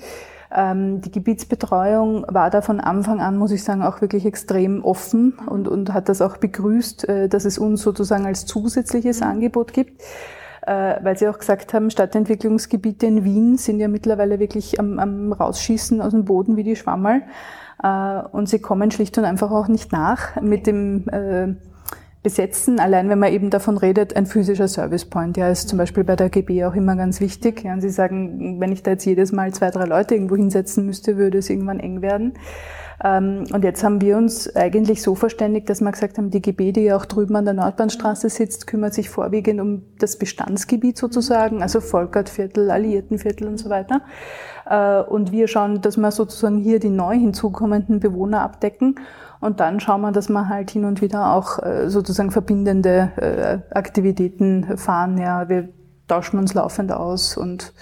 Ähm, 0.54 1.00
die 1.00 1.10
Gebietsbetreuung 1.10 2.26
war 2.28 2.50
da 2.50 2.60
von 2.60 2.78
Anfang 2.78 3.20
an, 3.20 3.38
muss 3.38 3.52
ich 3.52 3.64
sagen, 3.64 3.82
auch 3.82 4.00
wirklich 4.00 4.26
extrem 4.26 4.84
offen 4.84 5.32
und, 5.46 5.66
und 5.66 5.92
hat 5.92 6.08
das 6.08 6.20
auch 6.20 6.36
begrüßt, 6.36 7.08
äh, 7.08 7.28
dass 7.28 7.46
es 7.46 7.58
uns 7.58 7.82
sozusagen 7.82 8.26
als 8.26 8.46
zusätzliches 8.46 9.22
Angebot 9.22 9.72
gibt. 9.72 10.02
Äh, 10.64 10.96
weil 11.02 11.18
Sie 11.18 11.28
auch 11.28 11.38
gesagt 11.38 11.74
haben, 11.74 11.90
Stadtentwicklungsgebiete 11.90 13.06
in 13.06 13.24
Wien 13.24 13.56
sind 13.56 13.80
ja 13.80 13.88
mittlerweile 13.88 14.38
wirklich 14.38 14.78
am, 14.78 14.98
am 14.98 15.32
Rausschießen 15.32 16.00
aus 16.00 16.12
dem 16.12 16.24
Boden 16.24 16.56
wie 16.56 16.62
die 16.62 16.76
Schwammerl. 16.76 17.22
Äh, 17.82 18.22
und 18.30 18.48
sie 18.48 18.60
kommen 18.60 18.90
schlicht 18.90 19.18
und 19.18 19.24
einfach 19.24 19.50
auch 19.50 19.68
nicht 19.68 19.92
nach 19.92 20.40
mit 20.40 20.66
dem 20.66 21.08
äh, 21.08 21.54
Besetzen, 22.22 22.78
allein 22.78 23.08
wenn 23.08 23.18
man 23.18 23.32
eben 23.32 23.50
davon 23.50 23.76
redet, 23.76 24.14
ein 24.14 24.26
physischer 24.26 24.68
Service 24.68 25.04
Point, 25.04 25.36
ja, 25.36 25.48
ist 25.48 25.68
zum 25.68 25.78
Beispiel 25.78 26.04
bei 26.04 26.14
der 26.14 26.30
GB 26.30 26.64
auch 26.64 26.76
immer 26.76 26.94
ganz 26.94 27.20
wichtig. 27.20 27.64
Ja, 27.64 27.72
und 27.72 27.80
Sie 27.80 27.90
sagen, 27.90 28.60
wenn 28.60 28.70
ich 28.70 28.84
da 28.84 28.92
jetzt 28.92 29.04
jedes 29.04 29.32
Mal 29.32 29.52
zwei, 29.52 29.70
drei 29.70 29.86
Leute 29.86 30.14
irgendwo 30.14 30.36
hinsetzen 30.36 30.86
müsste, 30.86 31.16
würde 31.16 31.38
es 31.38 31.50
irgendwann 31.50 31.80
eng 31.80 32.00
werden. 32.00 32.34
Ähm, 33.02 33.44
und 33.52 33.64
jetzt 33.64 33.82
haben 33.84 34.00
wir 34.00 34.16
uns 34.16 34.54
eigentlich 34.54 35.02
so 35.02 35.14
verständigt, 35.14 35.68
dass 35.70 35.80
wir 35.80 35.90
gesagt 35.92 36.18
haben, 36.18 36.30
die 36.30 36.42
GB, 36.42 36.72
die 36.72 36.82
ja 36.82 36.96
auch 36.96 37.06
drüben 37.06 37.36
an 37.36 37.44
der 37.44 37.54
Nordbahnstraße 37.54 38.28
sitzt, 38.28 38.66
kümmert 38.66 38.94
sich 38.94 39.10
vorwiegend 39.10 39.60
um 39.60 39.82
das 39.98 40.18
Bestandsgebiet 40.18 40.96
sozusagen, 40.96 41.62
also 41.62 41.80
Volkertviertel, 41.80 42.70
Alliiertenviertel 42.70 43.48
und 43.48 43.58
so 43.58 43.70
weiter. 43.70 44.02
Äh, 44.68 45.02
und 45.02 45.32
wir 45.32 45.48
schauen, 45.48 45.80
dass 45.80 45.96
wir 45.96 46.10
sozusagen 46.10 46.58
hier 46.58 46.80
die 46.80 46.90
neu 46.90 47.14
hinzukommenden 47.14 48.00
Bewohner 48.00 48.42
abdecken. 48.42 48.96
Und 49.40 49.58
dann 49.58 49.80
schauen 49.80 50.02
wir, 50.02 50.12
dass 50.12 50.28
wir 50.28 50.48
halt 50.48 50.70
hin 50.70 50.84
und 50.84 51.02
wieder 51.02 51.34
auch 51.34 51.58
äh, 51.58 51.90
sozusagen 51.90 52.30
verbindende 52.30 53.10
äh, 53.16 53.76
Aktivitäten 53.76 54.78
fahren. 54.78 55.18
Ja, 55.18 55.48
wir 55.48 55.68
tauschen 56.12 56.38
uns 56.38 56.52
laufend 56.52 56.92
aus. 56.92 57.36
Und 57.36 57.72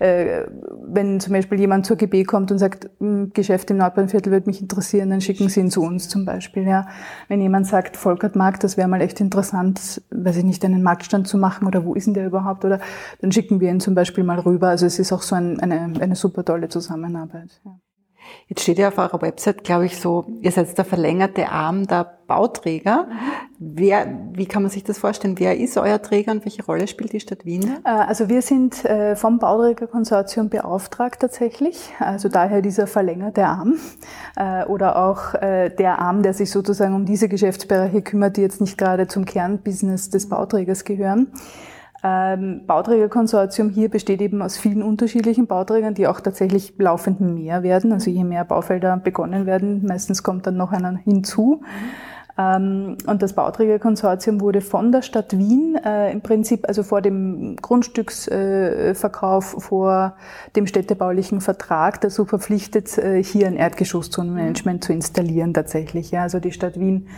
äh, 0.00 0.42
wenn 0.82 1.20
zum 1.20 1.32
Beispiel 1.32 1.60
jemand 1.60 1.86
zur 1.86 1.96
GB 1.96 2.24
kommt 2.24 2.50
und 2.50 2.58
sagt, 2.58 2.90
hm, 2.98 3.30
Geschäft 3.32 3.70
im 3.70 3.76
Nordbahnviertel 3.76 4.32
würde 4.32 4.46
mich 4.46 4.60
interessieren, 4.60 5.10
dann 5.10 5.20
schicken 5.20 5.48
sie 5.48 5.60
ihn 5.60 5.70
zu 5.70 5.82
uns 5.82 6.08
zum 6.08 6.24
Beispiel. 6.24 6.66
Ja. 6.66 6.88
Wenn 7.28 7.40
jemand 7.40 7.66
sagt, 7.66 7.96
Volkert 7.96 8.34
Markt, 8.34 8.64
das 8.64 8.76
wäre 8.76 8.88
mal 8.88 9.00
echt 9.00 9.20
interessant, 9.20 10.02
weiß 10.10 10.36
ich 10.38 10.44
nicht, 10.44 10.64
einen 10.64 10.82
Marktstand 10.82 11.28
zu 11.28 11.38
machen 11.38 11.66
oder 11.66 11.84
wo 11.84 11.94
ist 11.94 12.06
denn 12.06 12.14
der 12.14 12.26
überhaupt? 12.26 12.64
Oder 12.64 12.80
dann 13.20 13.30
schicken 13.32 13.60
wir 13.60 13.70
ihn 13.70 13.80
zum 13.80 13.94
Beispiel 13.94 14.24
mal 14.24 14.40
rüber. 14.40 14.68
Also 14.68 14.86
es 14.86 14.98
ist 14.98 15.12
auch 15.12 15.22
so 15.22 15.36
ein, 15.36 15.60
eine, 15.60 15.92
eine 16.00 16.16
super 16.16 16.44
tolle 16.44 16.68
Zusammenarbeit. 16.68 17.60
Ja. 17.64 17.78
Jetzt 18.48 18.62
steht 18.62 18.78
ja 18.78 18.88
auf 18.88 18.98
eurer 18.98 19.20
Website, 19.20 19.64
glaube 19.64 19.86
ich, 19.86 19.98
so, 19.98 20.26
ihr 20.40 20.50
seid 20.50 20.76
der 20.76 20.84
verlängerte 20.84 21.50
Arm 21.50 21.86
der 21.86 22.18
Bauträger. 22.26 23.08
Wer, 23.58 24.06
wie 24.32 24.46
kann 24.46 24.62
man 24.62 24.70
sich 24.70 24.84
das 24.84 24.98
vorstellen? 24.98 25.38
Wer 25.38 25.58
ist 25.58 25.76
euer 25.78 26.00
Träger 26.00 26.32
und 26.32 26.44
welche 26.44 26.64
Rolle 26.64 26.86
spielt 26.86 27.12
die 27.12 27.20
Stadt 27.20 27.44
Wien? 27.44 27.76
Äh, 27.84 27.88
also 27.88 28.28
wir 28.28 28.42
sind 28.42 28.84
äh, 28.84 29.16
vom 29.16 29.38
Bauträgerkonsortium 29.38 30.48
beauftragt 30.50 31.20
tatsächlich. 31.20 31.90
Also 31.98 32.28
daher 32.28 32.62
dieser 32.62 32.86
verlängerte 32.86 33.46
Arm 33.46 33.74
äh, 34.36 34.64
oder 34.66 34.96
auch 34.96 35.18
der 35.40 35.98
Arm, 35.98 36.22
der 36.22 36.34
sich 36.34 36.50
sozusagen 36.50 36.94
um 36.94 37.04
diese 37.04 37.28
Geschäftsbereiche 37.28 38.02
kümmert, 38.02 38.36
die 38.36 38.42
jetzt 38.42 38.60
nicht 38.60 38.78
gerade 38.78 39.06
zum 39.06 39.24
Kernbusiness 39.24 40.10
des 40.10 40.28
Bauträgers 40.28 40.84
gehören. 40.84 41.28
Ähm, 42.04 42.62
Bauträgerkonsortium 42.66 43.70
hier 43.70 43.88
besteht 43.88 44.20
eben 44.20 44.40
aus 44.40 44.56
vielen 44.56 44.82
unterschiedlichen 44.82 45.48
Bauträgern, 45.48 45.94
die 45.94 46.06
auch 46.06 46.20
tatsächlich 46.20 46.74
laufend 46.78 47.20
mehr 47.20 47.62
werden. 47.62 47.92
Also 47.92 48.10
je 48.10 48.24
mehr 48.24 48.44
Baufelder 48.44 48.96
begonnen 48.96 49.46
werden, 49.46 49.84
meistens 49.84 50.22
kommt 50.22 50.46
dann 50.46 50.56
noch 50.56 50.72
einer 50.72 50.96
hinzu. 50.96 51.62
Ähm, 52.38 52.96
und 53.06 53.20
das 53.20 53.32
Bauträgerkonsortium 53.32 54.40
wurde 54.40 54.60
von 54.60 54.92
der 54.92 55.02
Stadt 55.02 55.36
Wien 55.36 55.76
äh, 55.84 56.12
im 56.12 56.20
Prinzip, 56.20 56.68
also 56.68 56.84
vor 56.84 57.02
dem 57.02 57.56
Grundstücksverkauf, 57.56 59.56
äh, 59.56 59.60
vor 59.60 60.14
dem 60.54 60.68
städtebaulichen 60.68 61.40
Vertrag 61.40 62.00
dazu 62.00 62.24
verpflichtet, 62.24 62.96
äh, 62.96 63.24
hier 63.24 63.48
ein 63.48 63.56
Erdgeschosszonenmanagement 63.56 64.84
zu 64.84 64.92
installieren 64.92 65.52
tatsächlich. 65.52 66.12
Ja, 66.12 66.22
also 66.22 66.38
die 66.38 66.52
Stadt 66.52 66.78
Wien 66.78 67.08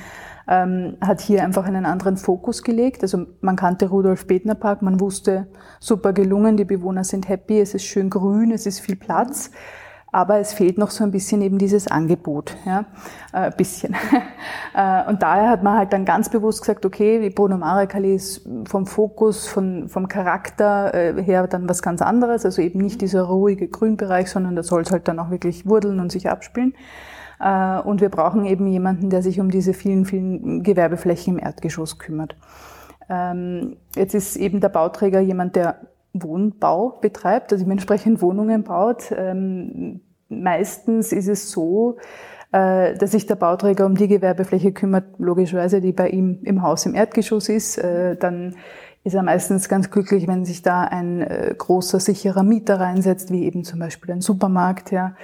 ähm, 0.50 0.98
hat 1.00 1.22
hier 1.22 1.42
einfach 1.42 1.64
einen 1.64 1.86
anderen 1.86 2.18
Fokus 2.18 2.62
gelegt. 2.62 3.02
Also 3.02 3.24
man 3.40 3.56
kannte 3.56 3.88
Rudolf 3.88 4.26
Betner 4.26 4.54
Park, 4.54 4.82
man 4.82 5.00
wusste, 5.00 5.46
super 5.78 6.12
gelungen, 6.12 6.58
die 6.58 6.66
Bewohner 6.66 7.04
sind 7.04 7.28
happy, 7.28 7.60
es 7.60 7.72
ist 7.74 7.84
schön 7.84 8.10
grün, 8.10 8.50
es 8.50 8.66
ist 8.66 8.80
viel 8.80 8.96
Platz 8.96 9.50
aber 10.12 10.38
es 10.38 10.52
fehlt 10.52 10.78
noch 10.78 10.90
so 10.90 11.04
ein 11.04 11.10
bisschen 11.10 11.40
eben 11.42 11.58
dieses 11.58 11.88
Angebot, 11.88 12.56
ja, 12.64 12.86
äh, 13.32 13.50
bisschen. 13.50 13.96
Äh, 14.72 15.08
und 15.08 15.20
daher 15.20 15.50
hat 15.50 15.64
man 15.64 15.76
halt 15.76 15.92
dann 15.92 16.04
ganz 16.04 16.28
bewusst 16.28 16.60
gesagt, 16.60 16.86
okay, 16.86 17.20
die 17.20 17.30
Bruno 17.30 17.58
Marekali 17.58 18.14
ist 18.14 18.48
vom 18.68 18.86
Fokus, 18.86 19.48
von, 19.48 19.88
vom 19.88 20.06
Charakter 20.06 20.94
äh, 20.94 21.20
her 21.20 21.48
dann 21.48 21.68
was 21.68 21.82
ganz 21.82 22.00
anderes, 22.00 22.44
also 22.44 22.62
eben 22.62 22.78
nicht 22.78 23.00
dieser 23.00 23.22
ruhige 23.22 23.66
Grünbereich, 23.66 24.30
sondern 24.30 24.54
da 24.54 24.62
soll 24.62 24.82
es 24.82 24.92
halt 24.92 25.08
dann 25.08 25.18
auch 25.18 25.30
wirklich 25.30 25.66
wurdeln 25.66 25.98
und 25.98 26.12
sich 26.12 26.30
abspielen. 26.30 26.74
Und 27.40 28.02
wir 28.02 28.10
brauchen 28.10 28.44
eben 28.44 28.66
jemanden, 28.66 29.08
der 29.08 29.22
sich 29.22 29.40
um 29.40 29.50
diese 29.50 29.72
vielen, 29.72 30.04
vielen 30.04 30.62
Gewerbeflächen 30.62 31.38
im 31.38 31.44
Erdgeschoss 31.44 31.98
kümmert. 31.98 32.36
Ähm, 33.08 33.76
jetzt 33.96 34.14
ist 34.14 34.36
eben 34.36 34.60
der 34.60 34.68
Bauträger 34.68 35.20
jemand, 35.20 35.56
der 35.56 35.80
Wohnbau 36.12 36.98
betreibt, 37.00 37.52
also 37.52 37.64
dementsprechend 37.64 38.22
Wohnungen 38.22 38.64
baut. 38.64 39.12
Ähm, 39.16 40.00
meistens 40.28 41.12
ist 41.12 41.28
es 41.28 41.50
so, 41.50 41.96
äh, 42.52 42.94
dass 42.94 43.12
sich 43.12 43.26
der 43.26 43.36
Bauträger 43.36 43.86
um 43.86 43.94
die 43.94 44.08
Gewerbefläche 44.08 44.72
kümmert, 44.72 45.04
logischerweise, 45.18 45.80
die 45.80 45.92
bei 45.92 46.08
ihm 46.08 46.40
im 46.42 46.62
Haus 46.62 46.86
im 46.86 46.94
Erdgeschoss 46.94 47.48
ist. 47.48 47.78
Äh, 47.78 48.16
dann 48.16 48.56
ist 49.04 49.14
er 49.14 49.22
meistens 49.22 49.68
ganz 49.68 49.90
glücklich, 49.90 50.28
wenn 50.28 50.44
sich 50.44 50.62
da 50.62 50.82
ein 50.82 51.22
äh, 51.22 51.54
großer, 51.56 52.00
sicherer 52.00 52.42
Mieter 52.42 52.80
reinsetzt, 52.80 53.30
wie 53.32 53.44
eben 53.44 53.64
zum 53.64 53.78
Beispiel 53.78 54.12
ein 54.12 54.20
Supermarkt, 54.20 54.90
ja. 54.90 55.14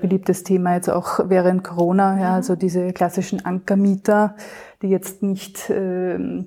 Beliebtes 0.00 0.44
Thema 0.44 0.76
jetzt 0.76 0.88
auch 0.88 1.28
während 1.28 1.62
Corona, 1.62 2.18
ja, 2.18 2.34
also 2.34 2.56
diese 2.56 2.94
klassischen 2.94 3.44
Ankermieter, 3.44 4.34
die 4.80 4.88
jetzt 4.88 5.22
nicht 5.22 5.68
ähm, 5.68 6.46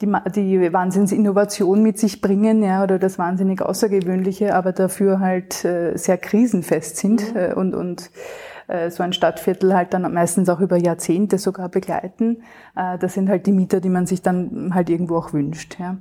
die, 0.00 0.06
die 0.32 0.72
Wahnsinnsinnovation 0.72 1.82
mit 1.82 1.98
sich 1.98 2.20
bringen, 2.20 2.62
ja, 2.62 2.82
oder 2.82 2.98
das 2.98 3.18
wahnsinnig 3.18 3.62
Außergewöhnliche, 3.62 4.54
aber 4.54 4.72
dafür 4.72 5.20
halt 5.20 5.64
äh, 5.64 5.96
sehr 5.96 6.18
krisenfest 6.18 6.96
sind 6.96 7.34
mhm. 7.34 7.36
äh, 7.36 7.54
und, 7.54 7.74
und 7.74 8.02
äh, 8.02 8.57
so 8.90 9.02
ein 9.02 9.12
Stadtviertel 9.12 9.74
halt 9.74 9.94
dann 9.94 10.12
meistens 10.12 10.48
auch 10.48 10.60
über 10.60 10.76
Jahrzehnte 10.76 11.38
sogar 11.38 11.68
begleiten. 11.68 12.42
Äh, 12.76 12.98
das 12.98 13.14
sind 13.14 13.28
halt 13.28 13.46
die 13.46 13.52
Mieter, 13.52 13.80
die 13.80 13.88
man 13.88 14.06
sich 14.06 14.22
dann 14.22 14.72
halt 14.74 14.90
irgendwo 14.90 15.16
auch 15.16 15.32
wünscht. 15.32 15.78
Ja. 15.78 15.96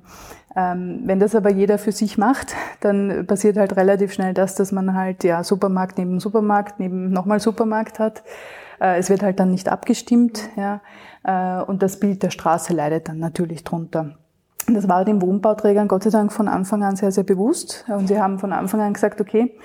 Ähm, 0.56 1.02
wenn 1.06 1.20
das 1.20 1.36
aber 1.36 1.52
jeder 1.52 1.78
für 1.78 1.92
sich 1.92 2.18
macht, 2.18 2.56
dann 2.82 3.26
passiert 3.28 3.58
halt 3.58 3.78
relativ 3.78 4.12
schnell 4.12 4.34
das, 4.34 4.56
dass 4.56 4.72
man 4.72 4.96
halt 4.96 5.24
ja 5.24 5.44
Supermarkt 5.44 5.98
neben 5.98 6.20
Supermarkt 6.20 6.80
neben 6.80 7.12
nochmal 7.12 7.40
Supermarkt 7.40 8.00
hat. 8.00 8.24
Äh, 8.82 8.98
es 8.98 9.10
wird 9.10 9.24
halt 9.24 9.40
dann 9.40 9.52
nicht 9.52 9.70
abgestimmt, 9.70 10.50
ja. 10.56 10.82
Äh, 11.24 11.62
und 11.64 11.84
das 11.84 12.00
Bild 12.00 12.24
der 12.24 12.32
Straße 12.32 12.74
leidet 12.74 13.08
dann 13.08 13.20
natürlich 13.20 13.64
drunter. 13.64 14.18
Das 14.66 14.88
war 14.90 15.06
den 15.06 15.22
Wohnbauträgern 15.22 15.88
Gott 15.88 16.04
sei 16.04 16.10
Dank 16.10 16.34
von 16.34 16.48
Anfang 16.48 16.84
an 16.84 16.96
sehr, 16.96 17.12
sehr 17.12 17.24
bewusst. 17.24 17.86
Und 17.88 18.08
sie 18.08 18.20
haben 18.20 18.40
von 18.40 18.52
Anfang 18.52 18.82
an 18.82 18.94
gesagt, 18.94 19.22
okay, 19.22 19.58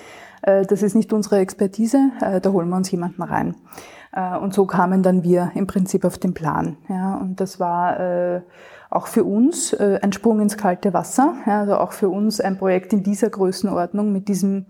äh, 0.42 0.64
das 0.66 0.82
ist 0.82 0.94
nicht 0.94 1.12
unsere 1.12 1.38
Expertise, 1.38 2.10
äh, 2.20 2.40
da 2.40 2.52
holen 2.52 2.68
wir 2.68 2.76
uns 2.76 2.90
jemanden 2.90 3.22
rein. 3.22 3.56
Und 4.42 4.52
so 4.52 4.66
kamen 4.66 5.02
dann 5.02 5.22
wir 5.22 5.52
im 5.54 5.66
Prinzip 5.66 6.04
auf 6.04 6.18
den 6.18 6.34
Plan. 6.34 6.76
Und 7.22 7.40
das 7.40 7.58
war 7.58 8.42
auch 8.90 9.06
für 9.06 9.24
uns 9.24 9.72
ein 9.72 10.12
Sprung 10.12 10.40
ins 10.40 10.58
kalte 10.58 10.92
Wasser. 10.92 11.36
Also 11.46 11.78
auch 11.78 11.92
für 11.92 12.10
uns 12.10 12.38
ein 12.38 12.58
Projekt 12.58 12.92
in 12.92 13.02
dieser 13.02 13.30
Größenordnung 13.30 14.12
mit 14.12 14.28
diesem 14.28 14.66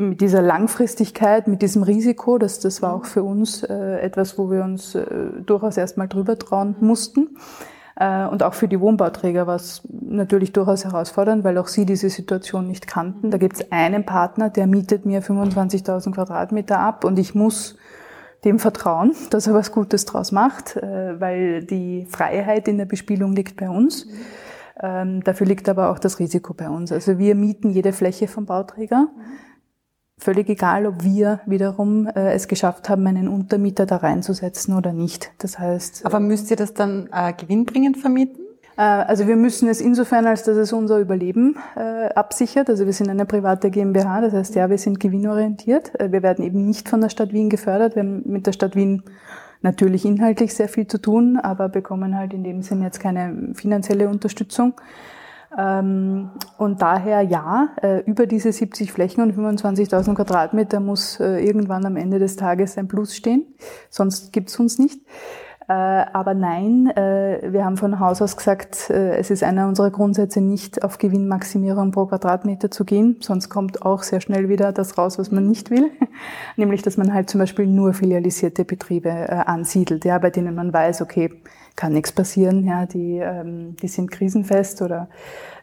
mit 0.00 0.20
dieser 0.20 0.42
Langfristigkeit, 0.42 1.46
mit 1.46 1.62
diesem 1.62 1.82
Risiko, 1.82 2.38
das, 2.38 2.58
das 2.58 2.80
war 2.80 2.94
auch 2.94 3.04
für 3.04 3.22
uns 3.22 3.62
äh, 3.62 4.00
etwas, 4.00 4.38
wo 4.38 4.50
wir 4.50 4.64
uns 4.64 4.94
äh, 4.94 5.04
durchaus 5.44 5.76
erstmal 5.76 6.08
drüber 6.08 6.38
trauen 6.38 6.74
mussten. 6.80 7.36
Äh, 8.00 8.26
und 8.26 8.42
auch 8.42 8.54
für 8.54 8.66
die 8.66 8.80
Wohnbauträger 8.80 9.46
war 9.46 9.56
es 9.56 9.82
natürlich 9.90 10.52
durchaus 10.52 10.84
herausfordernd, 10.84 11.44
weil 11.44 11.58
auch 11.58 11.68
sie 11.68 11.84
diese 11.84 12.08
Situation 12.08 12.66
nicht 12.66 12.86
kannten. 12.86 13.30
Da 13.30 13.36
gibt 13.38 13.56
es 13.56 13.70
einen 13.70 14.06
Partner, 14.06 14.48
der 14.48 14.66
mietet 14.66 15.04
mir 15.04 15.22
25.000 15.22 16.12
Quadratmeter 16.12 16.80
ab 16.80 17.04
und 17.04 17.18
ich 17.18 17.34
muss 17.34 17.76
dem 18.44 18.58
vertrauen, 18.58 19.14
dass 19.30 19.46
er 19.46 19.54
was 19.54 19.70
Gutes 19.70 20.06
draus 20.06 20.32
macht, 20.32 20.76
äh, 20.76 21.20
weil 21.20 21.62
die 21.62 22.06
Freiheit 22.08 22.66
in 22.68 22.78
der 22.78 22.86
Bespielung 22.86 23.34
liegt 23.34 23.60
bei 23.60 23.68
uns. 23.68 24.08
Ähm, 24.82 25.22
dafür 25.22 25.46
liegt 25.46 25.68
aber 25.68 25.90
auch 25.90 25.98
das 25.98 26.18
Risiko 26.18 26.54
bei 26.54 26.70
uns. 26.70 26.90
Also 26.90 27.18
wir 27.18 27.34
mieten 27.34 27.68
jede 27.68 27.92
Fläche 27.92 28.28
vom 28.28 28.46
Bauträger. 28.46 29.08
Völlig 30.20 30.50
egal, 30.50 30.84
ob 30.84 31.02
wir 31.02 31.40
wiederum 31.46 32.06
äh, 32.06 32.34
es 32.34 32.46
geschafft 32.46 32.90
haben, 32.90 33.06
einen 33.06 33.26
Untermieter 33.26 33.86
da 33.86 33.96
reinzusetzen 33.96 34.76
oder 34.76 34.92
nicht. 34.92 35.32
Das 35.38 35.58
heißt. 35.58 36.04
Aber 36.04 36.20
müsst 36.20 36.50
ihr 36.50 36.58
das 36.58 36.74
dann 36.74 37.08
äh, 37.10 37.32
gewinnbringend 37.32 37.96
vermieten? 37.96 38.42
Äh, 38.76 38.82
also 38.82 39.26
wir 39.26 39.36
müssen 39.36 39.66
es 39.70 39.80
insofern, 39.80 40.26
als 40.26 40.42
dass 40.42 40.58
es 40.58 40.74
unser 40.74 40.98
Überleben 40.98 41.56
äh, 41.74 42.12
absichert. 42.12 42.68
Also 42.68 42.84
wir 42.84 42.92
sind 42.92 43.08
eine 43.08 43.24
private 43.24 43.70
GmbH, 43.70 44.20
das 44.20 44.34
heißt 44.34 44.54
ja, 44.56 44.68
wir 44.68 44.76
sind 44.76 45.00
gewinnorientiert. 45.00 45.98
Äh, 45.98 46.12
wir 46.12 46.22
werden 46.22 46.44
eben 46.44 46.66
nicht 46.66 46.90
von 46.90 47.00
der 47.00 47.08
Stadt 47.08 47.32
Wien 47.32 47.48
gefördert. 47.48 47.96
Wir 47.96 48.02
haben 48.02 48.22
mit 48.26 48.46
der 48.46 48.52
Stadt 48.52 48.76
Wien 48.76 49.02
natürlich 49.62 50.04
inhaltlich 50.04 50.54
sehr 50.54 50.68
viel 50.68 50.86
zu 50.86 50.98
tun, 50.98 51.38
aber 51.38 51.70
bekommen 51.70 52.14
halt 52.14 52.34
in 52.34 52.44
dem 52.44 52.60
Sinn 52.60 52.82
jetzt 52.82 53.00
keine 53.00 53.54
finanzielle 53.54 54.10
Unterstützung. 54.10 54.74
Ähm, 55.56 56.30
und 56.58 56.80
daher 56.80 57.22
ja, 57.22 57.70
äh, 57.82 58.00
über 58.04 58.26
diese 58.26 58.52
70 58.52 58.92
Flächen 58.92 59.22
und 59.22 59.34
25.000 59.34 60.14
Quadratmeter 60.14 60.78
muss 60.78 61.18
äh, 61.18 61.44
irgendwann 61.44 61.84
am 61.86 61.96
Ende 61.96 62.18
des 62.18 62.36
Tages 62.36 62.78
ein 62.78 62.86
Plus 62.86 63.16
stehen, 63.16 63.44
sonst 63.88 64.32
gibt's 64.32 64.58
uns 64.60 64.78
nicht. 64.78 65.00
Äh, 65.68 65.72
aber 65.72 66.34
nein, 66.34 66.86
wir 66.86 67.64
haben 67.64 67.76
von 67.76 68.00
Haus 68.00 68.20
aus 68.22 68.36
gesagt, 68.36 68.90
es 68.90 69.30
ist 69.30 69.44
einer 69.44 69.68
unserer 69.68 69.90
Grundsätze, 69.90 70.40
nicht 70.40 70.82
auf 70.82 70.98
Gewinnmaximierung 70.98 71.92
pro 71.92 72.06
Quadratmeter 72.06 72.72
zu 72.72 72.84
gehen, 72.84 73.18
sonst 73.20 73.48
kommt 73.50 73.82
auch 73.82 74.02
sehr 74.02 74.20
schnell 74.20 74.48
wieder 74.48 74.72
das 74.72 74.98
raus, 74.98 75.18
was 75.18 75.30
man 75.30 75.46
nicht 75.46 75.70
will, 75.70 75.90
nämlich 76.56 76.82
dass 76.82 76.96
man 76.96 77.14
halt 77.14 77.30
zum 77.30 77.38
Beispiel 77.38 77.66
nur 77.66 77.94
filialisierte 77.94 78.64
Betriebe 78.64 79.46
ansiedelt, 79.46 80.04
ja, 80.04 80.18
bei 80.18 80.30
denen 80.30 80.56
man 80.56 80.72
weiß, 80.72 81.02
okay, 81.02 81.40
kann 81.76 81.92
nichts 81.92 82.12
passieren. 82.12 82.64
Ja, 82.64 82.86
die, 82.86 83.18
ähm, 83.18 83.76
die 83.76 83.88
sind 83.88 84.10
krisenfest 84.10 84.82
oder 84.82 85.08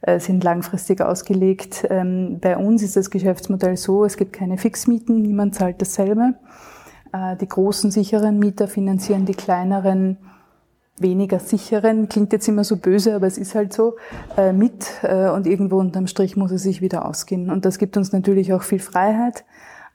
äh, 0.02 0.20
sind 0.20 0.44
langfristig 0.44 1.02
ausgelegt. 1.02 1.86
Ähm, 1.90 2.40
bei 2.40 2.58
uns 2.58 2.84
ist 2.84 2.96
das 2.96 3.10
Geschäftsmodell 3.10 3.78
so, 3.78 4.06
es 4.06 4.18
gibt 4.18 4.34
keine 4.34 4.58
Fixmieten, 4.58 5.22
niemand 5.22 5.56
zahlt 5.56 5.82
dasselbe. 5.82 6.36
Äh, 7.14 7.36
die 7.38 7.48
großen 7.48 7.92
sicheren 7.92 8.40
Mieter 8.40 8.68
finanzieren 8.68 9.26
die 9.26 9.36
kleineren 9.36 10.18
weniger 11.00 11.40
sicheren, 11.40 12.10
klingt 12.10 12.34
jetzt 12.34 12.48
immer 12.48 12.64
so 12.64 12.78
böse, 12.78 13.16
aber 13.16 13.28
es 13.28 13.38
ist 13.38 13.56
halt 13.56 13.72
so, 13.72 13.98
äh, 14.36 14.52
mit 14.52 14.86
äh, 15.04 15.30
und 15.30 15.46
irgendwo 15.46 15.78
unterm 15.78 16.08
Strich 16.08 16.36
muss 16.36 16.52
es 16.52 16.64
sich 16.64 16.82
wieder 16.82 17.06
ausgehen. 17.06 17.52
Und 17.52 17.66
das 17.66 17.78
gibt 17.78 17.98
uns 17.98 18.12
natürlich 18.12 18.54
auch 18.54 18.64
viel 18.64 18.80
Freiheit. 18.80 19.46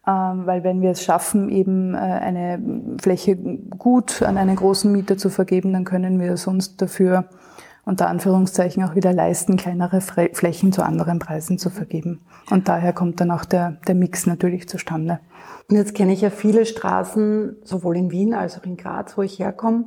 Ähm, 0.07 0.47
weil 0.47 0.65
wenn 0.65 0.81
wir 0.81 0.91
es 0.91 1.05
schaffen, 1.05 1.49
eben 1.49 1.95
äh, 1.95 1.99
eine 1.99 2.61
Fläche 3.01 3.37
gut 3.37 4.23
an 4.23 4.37
einen 4.37 4.57
großen 4.57 4.91
Mieter 4.91 5.17
zu 5.17 5.31
vergeben, 5.31 5.73
dann 5.73 5.85
können 5.85 6.19
wir 6.21 6.33
es 6.33 6.47
uns 6.47 6.77
dafür 6.77 7.29
unter 7.85 8.09
Anführungszeichen 8.09 8.85
auch 8.85 8.95
wieder 8.95 9.13
leisten, 9.13 9.57
kleinere 9.57 10.01
Flächen 10.01 10.73
zu 10.73 10.85
anderen 10.85 11.19
Preisen 11.19 11.59
zu 11.59 11.69
vergeben. 11.69 12.21
Und 12.51 12.69
daher 12.69 12.93
kommt 12.93 13.21
dann 13.21 13.31
auch 13.33 13.45
der, 13.45 13.79
der 13.89 13.95
Mix 13.95 14.27
natürlich 14.27 14.69
zustande. 14.69 15.21
Und 15.69 15.77
jetzt 15.77 15.95
kenne 15.95 16.13
ich 16.13 16.21
ja 16.21 16.31
viele 16.31 16.65
Straßen, 16.65 17.57
sowohl 17.65 17.97
in 17.97 18.11
Wien 18.11 18.35
als 18.35 18.59
auch 18.59 18.65
in 18.65 18.77
Graz, 18.77 19.17
wo 19.17 19.23
ich 19.23 19.39
herkomme, 19.39 19.87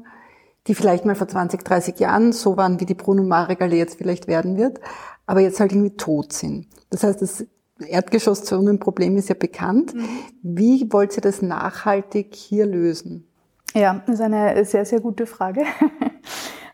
die 0.67 0.75
vielleicht 0.75 1.05
mal 1.05 1.15
vor 1.15 1.27
20, 1.27 1.63
30 1.63 1.99
Jahren 1.99 2.31
so 2.31 2.57
waren, 2.57 2.79
wie 2.79 2.85
die 2.85 2.95
Bruno 2.95 3.23
Marek 3.23 3.61
Allee 3.61 3.77
jetzt 3.77 3.97
vielleicht 3.97 4.27
werden 4.27 4.57
wird, 4.57 4.79
aber 5.25 5.39
jetzt 5.39 5.59
halt 5.59 5.71
irgendwie 5.71 5.95
tot 5.95 6.33
sind. 6.33 6.67
Das 6.89 7.03
heißt, 7.03 7.21
es 7.21 7.45
Erdgeschosszonenproblem 7.79 9.17
ist 9.17 9.29
ja 9.29 9.35
bekannt. 9.35 9.93
Mhm. 9.93 10.07
Wie 10.41 10.91
wollt 10.91 11.15
ihr 11.17 11.21
das 11.21 11.41
nachhaltig 11.41 12.33
hier 12.33 12.65
lösen? 12.65 13.27
Ja, 13.73 14.01
das 14.05 14.15
ist 14.15 14.21
eine 14.21 14.63
sehr, 14.65 14.85
sehr 14.85 15.01
gute 15.01 15.25
Frage. 15.25 15.63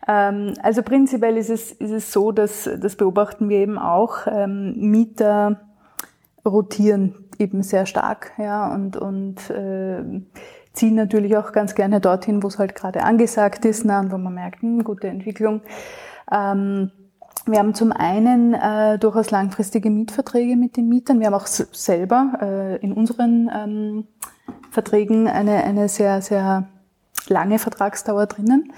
Ähm, 0.08 0.54
also 0.62 0.82
prinzipiell 0.82 1.36
ist 1.36 1.50
es, 1.50 1.72
ist 1.72 1.90
es 1.90 2.12
so, 2.12 2.32
dass, 2.32 2.68
das 2.80 2.96
beobachten 2.96 3.48
wir 3.48 3.58
eben 3.58 3.78
auch, 3.78 4.26
ähm, 4.26 4.74
Mieter 4.76 5.60
rotieren 6.44 7.14
eben 7.38 7.62
sehr 7.62 7.86
stark, 7.86 8.32
ja, 8.38 8.72
und, 8.74 8.96
und 8.96 9.48
äh, 9.50 10.02
ziehen 10.72 10.94
natürlich 10.94 11.36
auch 11.36 11.52
ganz 11.52 11.74
gerne 11.74 12.00
dorthin, 12.00 12.42
wo 12.42 12.48
es 12.48 12.58
halt 12.58 12.74
gerade 12.74 13.04
angesagt 13.04 13.64
ist, 13.64 13.84
na, 13.84 14.00
und 14.00 14.10
wo 14.10 14.18
man 14.18 14.34
merkt, 14.34 14.62
hm, 14.62 14.82
gute 14.84 15.08
Entwicklung. 15.08 15.60
Ähm, 16.32 16.90
wir 17.46 17.58
haben 17.58 17.74
zum 17.74 17.92
einen 17.92 18.54
äh, 18.54 18.98
durchaus 18.98 19.30
langfristige 19.30 19.90
Mietverträge 19.90 20.56
mit 20.56 20.76
den 20.76 20.88
Mietern. 20.88 21.20
Wir 21.20 21.26
haben 21.26 21.34
auch 21.34 21.46
selber 21.46 22.38
äh, 22.40 22.76
in 22.76 22.92
unseren 22.92 23.50
ähm, 23.52 24.06
Verträgen 24.70 25.28
eine, 25.28 25.64
eine 25.64 25.88
sehr, 25.88 26.22
sehr 26.22 26.68
lange 27.28 27.58
Vertragsdauer 27.58 28.26
drinnen. 28.26 28.72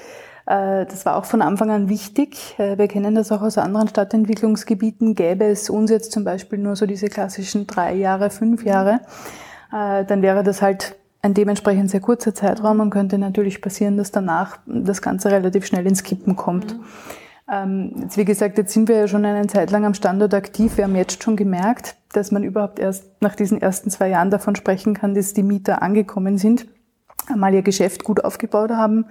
Äh, 0.47 0.87
das 0.87 1.04
war 1.04 1.16
auch 1.16 1.26
von 1.26 1.42
Anfang 1.42 1.71
an 1.71 1.88
wichtig. 1.88 2.54
Äh, 2.59 2.78
wir 2.78 2.88
kennen 2.88 3.14
das 3.14 3.33
auch 3.33 3.42
aus 3.42 3.59
anderen 3.59 3.88
Stadtentwicklungsgebieten. 3.88 5.14
Gäbe 5.14 5.44
es 5.44 5.68
uns 5.68 5.90
jetzt 5.90 6.12
zum 6.12 6.25
Beispiel 6.25 6.59
nur 6.59 6.75
so 6.76 6.87
diese 6.87 7.09
klassischen 7.09 7.66
drei 7.66 7.94
Jahre, 7.94 8.30
fünf 8.30 8.64
Jahre, 8.64 9.00
äh, 9.73 10.04
dann 10.04 10.23
wäre 10.23 10.42
das 10.42 10.62
halt 10.62 10.97
ein 11.21 11.35
dementsprechend 11.35 11.90
sehr 11.90 12.00
kurzer 12.00 12.35
Zeitraum 12.35 12.80
und 12.80 12.90
könnte 12.90 13.18
natürlich 13.18 13.62
passieren, 13.62 13.97
dass 13.97 14.11
danach 14.11 14.59
das 14.66 15.00
Ganze 15.00 15.30
relativ 15.30 15.64
schnell 15.64 15.87
ins 15.87 16.02
Kippen 16.02 16.37
kommt. 16.37 16.78
Mhm. 16.78 16.85
Ähm, 17.51 17.93
jetzt, 18.01 18.17
wie 18.17 18.25
gesagt, 18.25 18.57
jetzt 18.57 18.73
sind 18.73 18.89
wir 18.89 18.97
ja 18.97 19.09
schon 19.09 19.25
eine 19.25 19.47
Zeit 19.47 19.71
lang 19.71 19.85
am 19.85 19.95
Standort 19.95 20.33
aktiv. 20.33 20.77
Wir 20.77 20.85
haben 20.85 20.97
jetzt 20.97 21.23
schon 21.23 21.37
gemerkt, 21.37 21.97
dass 22.13 22.31
man 22.31 22.43
überhaupt 22.43 22.79
erst 22.79 23.21
nach 23.21 23.35
diesen 23.35 23.61
ersten 23.61 23.91
zwei 23.91 24.09
Jahren 24.09 24.31
davon 24.31 24.57
sprechen 24.57 24.95
kann, 24.95 25.15
dass 25.15 25.35
die 25.35 25.43
Mieter 25.43 25.83
angekommen 25.83 26.39
sind, 26.39 26.67
einmal 27.29 27.53
ihr 27.53 27.63
Geschäft 27.63 28.05
gut 28.05 28.25
aufgebaut 28.25 28.71
haben, 28.71 29.07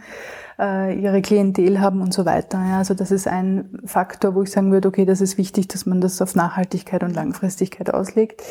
äh, 0.60 1.00
ihre 1.00 1.22
Klientel 1.22 1.80
haben 1.80 2.02
und 2.02 2.14
so 2.14 2.26
weiter. 2.26 2.58
also 2.58 2.94
das 2.94 3.12
ist 3.12 3.28
ein 3.28 3.80
Faktor, 3.86 4.34
wo 4.34 4.44
ich 4.44 4.52
sagen 4.52 4.72
würde, 4.72 4.88
okay, 4.88 5.06
das 5.06 5.22
ist 5.22 5.38
wichtig, 5.38 5.68
dass 5.68 5.86
man 5.86 6.02
das 6.02 6.22
auf 6.22 6.36
Nachhaltigkeit 6.36 7.04
und 7.04 7.14
Langfristigkeit 7.14 7.94
auslegt. 7.94 8.42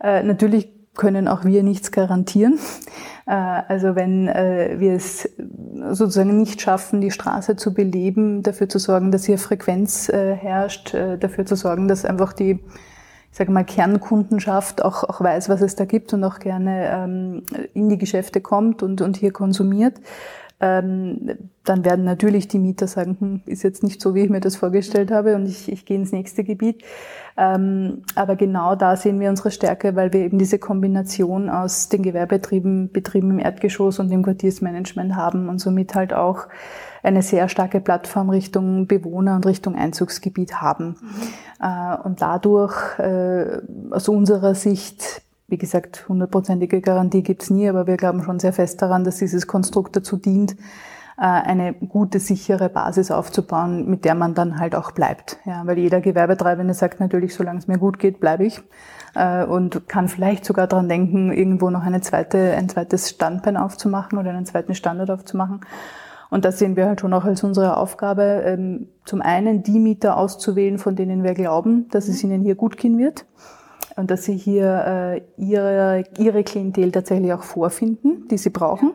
Äh, 0.00 0.24
natürlich 0.24 0.68
können 0.94 1.28
auch 1.28 1.44
wir 1.44 1.62
nichts 1.62 1.90
garantieren. 1.90 2.58
Äh, 3.26 3.32
also 3.32 3.94
wenn 3.94 4.28
äh, 4.28 4.76
wir 4.78 4.94
es 4.94 5.28
sozusagen 5.90 6.38
nicht 6.38 6.60
schaffen, 6.60 7.00
die 7.00 7.10
Straße 7.10 7.56
zu 7.56 7.74
beleben, 7.74 8.42
dafür 8.42 8.68
zu 8.68 8.78
sorgen, 8.78 9.10
dass 9.10 9.24
hier 9.24 9.38
Frequenz 9.38 10.08
äh, 10.08 10.34
herrscht, 10.34 10.94
dafür 10.94 11.46
zu 11.46 11.56
sorgen, 11.56 11.88
dass 11.88 12.04
einfach 12.04 12.32
die 12.32 12.60
ich 13.32 13.38
sage 13.38 13.50
mal, 13.50 13.64
Kernkundenschaft 13.64 14.84
auch, 14.84 15.04
auch 15.04 15.22
weiß, 15.22 15.48
was 15.48 15.62
es 15.62 15.74
da 15.74 15.86
gibt 15.86 16.12
und 16.12 16.22
auch 16.22 16.38
gerne 16.38 16.90
ähm, 16.92 17.42
in 17.72 17.88
die 17.88 17.96
Geschäfte 17.96 18.42
kommt 18.42 18.82
und, 18.82 19.00
und 19.00 19.16
hier 19.16 19.32
konsumiert, 19.32 19.94
ähm, 20.62 21.50
dann 21.64 21.84
werden 21.84 22.04
natürlich 22.04 22.46
die 22.46 22.60
Mieter 22.60 22.86
sagen, 22.86 23.16
hm, 23.18 23.40
ist 23.46 23.64
jetzt 23.64 23.82
nicht 23.82 24.00
so, 24.00 24.14
wie 24.14 24.22
ich 24.22 24.30
mir 24.30 24.40
das 24.40 24.54
vorgestellt 24.54 25.10
habe 25.10 25.34
und 25.34 25.46
ich, 25.46 25.70
ich 25.70 25.84
gehe 25.84 25.96
ins 25.96 26.12
nächste 26.12 26.44
Gebiet. 26.44 26.84
Ähm, 27.36 28.02
aber 28.14 28.36
genau 28.36 28.76
da 28.76 28.96
sehen 28.96 29.18
wir 29.18 29.28
unsere 29.28 29.50
Stärke, 29.50 29.96
weil 29.96 30.12
wir 30.12 30.20
eben 30.20 30.38
diese 30.38 30.60
Kombination 30.60 31.50
aus 31.50 31.88
den 31.88 32.02
Gewerbebetrieben, 32.02 32.92
Betrieben 32.92 33.32
im 33.32 33.38
Erdgeschoss 33.40 33.98
und 33.98 34.08
dem 34.10 34.22
Quartiersmanagement 34.22 35.16
haben 35.16 35.48
und 35.48 35.58
somit 35.58 35.96
halt 35.96 36.14
auch 36.14 36.46
eine 37.02 37.22
sehr 37.22 37.48
starke 37.48 37.80
Plattform 37.80 38.30
Richtung 38.30 38.86
Bewohner 38.86 39.34
und 39.34 39.46
Richtung 39.46 39.74
Einzugsgebiet 39.74 40.60
haben. 40.60 40.96
Mhm. 41.00 41.66
Äh, 41.66 41.96
und 42.04 42.22
dadurch 42.22 42.98
äh, 43.00 43.58
aus 43.90 44.08
unserer 44.08 44.54
Sicht 44.54 45.22
wie 45.52 45.58
gesagt, 45.58 46.08
hundertprozentige 46.08 46.80
Garantie 46.80 47.22
gibt's 47.22 47.50
nie, 47.50 47.68
aber 47.68 47.86
wir 47.86 47.98
glauben 47.98 48.22
schon 48.22 48.40
sehr 48.40 48.54
fest 48.54 48.80
daran, 48.80 49.04
dass 49.04 49.18
dieses 49.18 49.46
Konstrukt 49.46 49.94
dazu 49.94 50.16
dient, 50.16 50.56
äh, 51.18 51.24
eine 51.24 51.74
gute, 51.74 52.20
sichere 52.20 52.70
Basis 52.70 53.10
aufzubauen, 53.10 53.86
mit 53.86 54.06
der 54.06 54.14
man 54.14 54.34
dann 54.34 54.58
halt 54.58 54.74
auch 54.74 54.92
bleibt. 54.92 55.36
Ja, 55.44 55.60
weil 55.66 55.78
jeder 55.78 56.00
Gewerbetreibende 56.00 56.72
sagt 56.72 57.00
natürlich, 57.00 57.34
solange 57.34 57.58
es 57.58 57.68
mir 57.68 57.76
gut 57.76 57.98
geht, 57.98 58.18
bleibe 58.18 58.46
ich 58.46 58.62
äh, 59.14 59.44
und 59.44 59.90
kann 59.90 60.08
vielleicht 60.08 60.46
sogar 60.46 60.66
daran 60.66 60.88
denken, 60.88 61.30
irgendwo 61.30 61.68
noch 61.68 61.82
eine 61.82 62.00
zweite, 62.00 62.54
ein 62.56 62.70
zweites 62.70 63.10
Standbein 63.10 63.58
aufzumachen 63.58 64.18
oder 64.18 64.30
einen 64.30 64.46
zweiten 64.46 64.74
Standort 64.74 65.10
aufzumachen. 65.10 65.60
Und 66.30 66.46
das 66.46 66.58
sehen 66.58 66.76
wir 66.76 66.86
halt 66.86 67.02
schon 67.02 67.12
auch 67.12 67.26
als 67.26 67.44
unsere 67.44 67.76
Aufgabe, 67.76 68.42
ähm, 68.46 68.88
zum 69.04 69.20
einen 69.20 69.62
die 69.62 69.78
Mieter 69.78 70.16
auszuwählen, 70.16 70.78
von 70.78 70.96
denen 70.96 71.24
wir 71.24 71.34
glauben, 71.34 71.90
dass 71.90 72.08
es 72.08 72.24
ihnen 72.24 72.40
hier 72.40 72.54
gut 72.54 72.78
gehen 72.78 72.96
wird 72.96 73.26
und 73.96 74.10
dass 74.10 74.24
sie 74.24 74.36
hier 74.36 74.84
äh, 74.86 75.22
ihre, 75.36 76.04
ihre 76.18 76.44
Klientel 76.44 76.92
tatsächlich 76.92 77.32
auch 77.32 77.42
vorfinden, 77.42 78.28
die 78.28 78.38
sie 78.38 78.50
brauchen. 78.50 78.92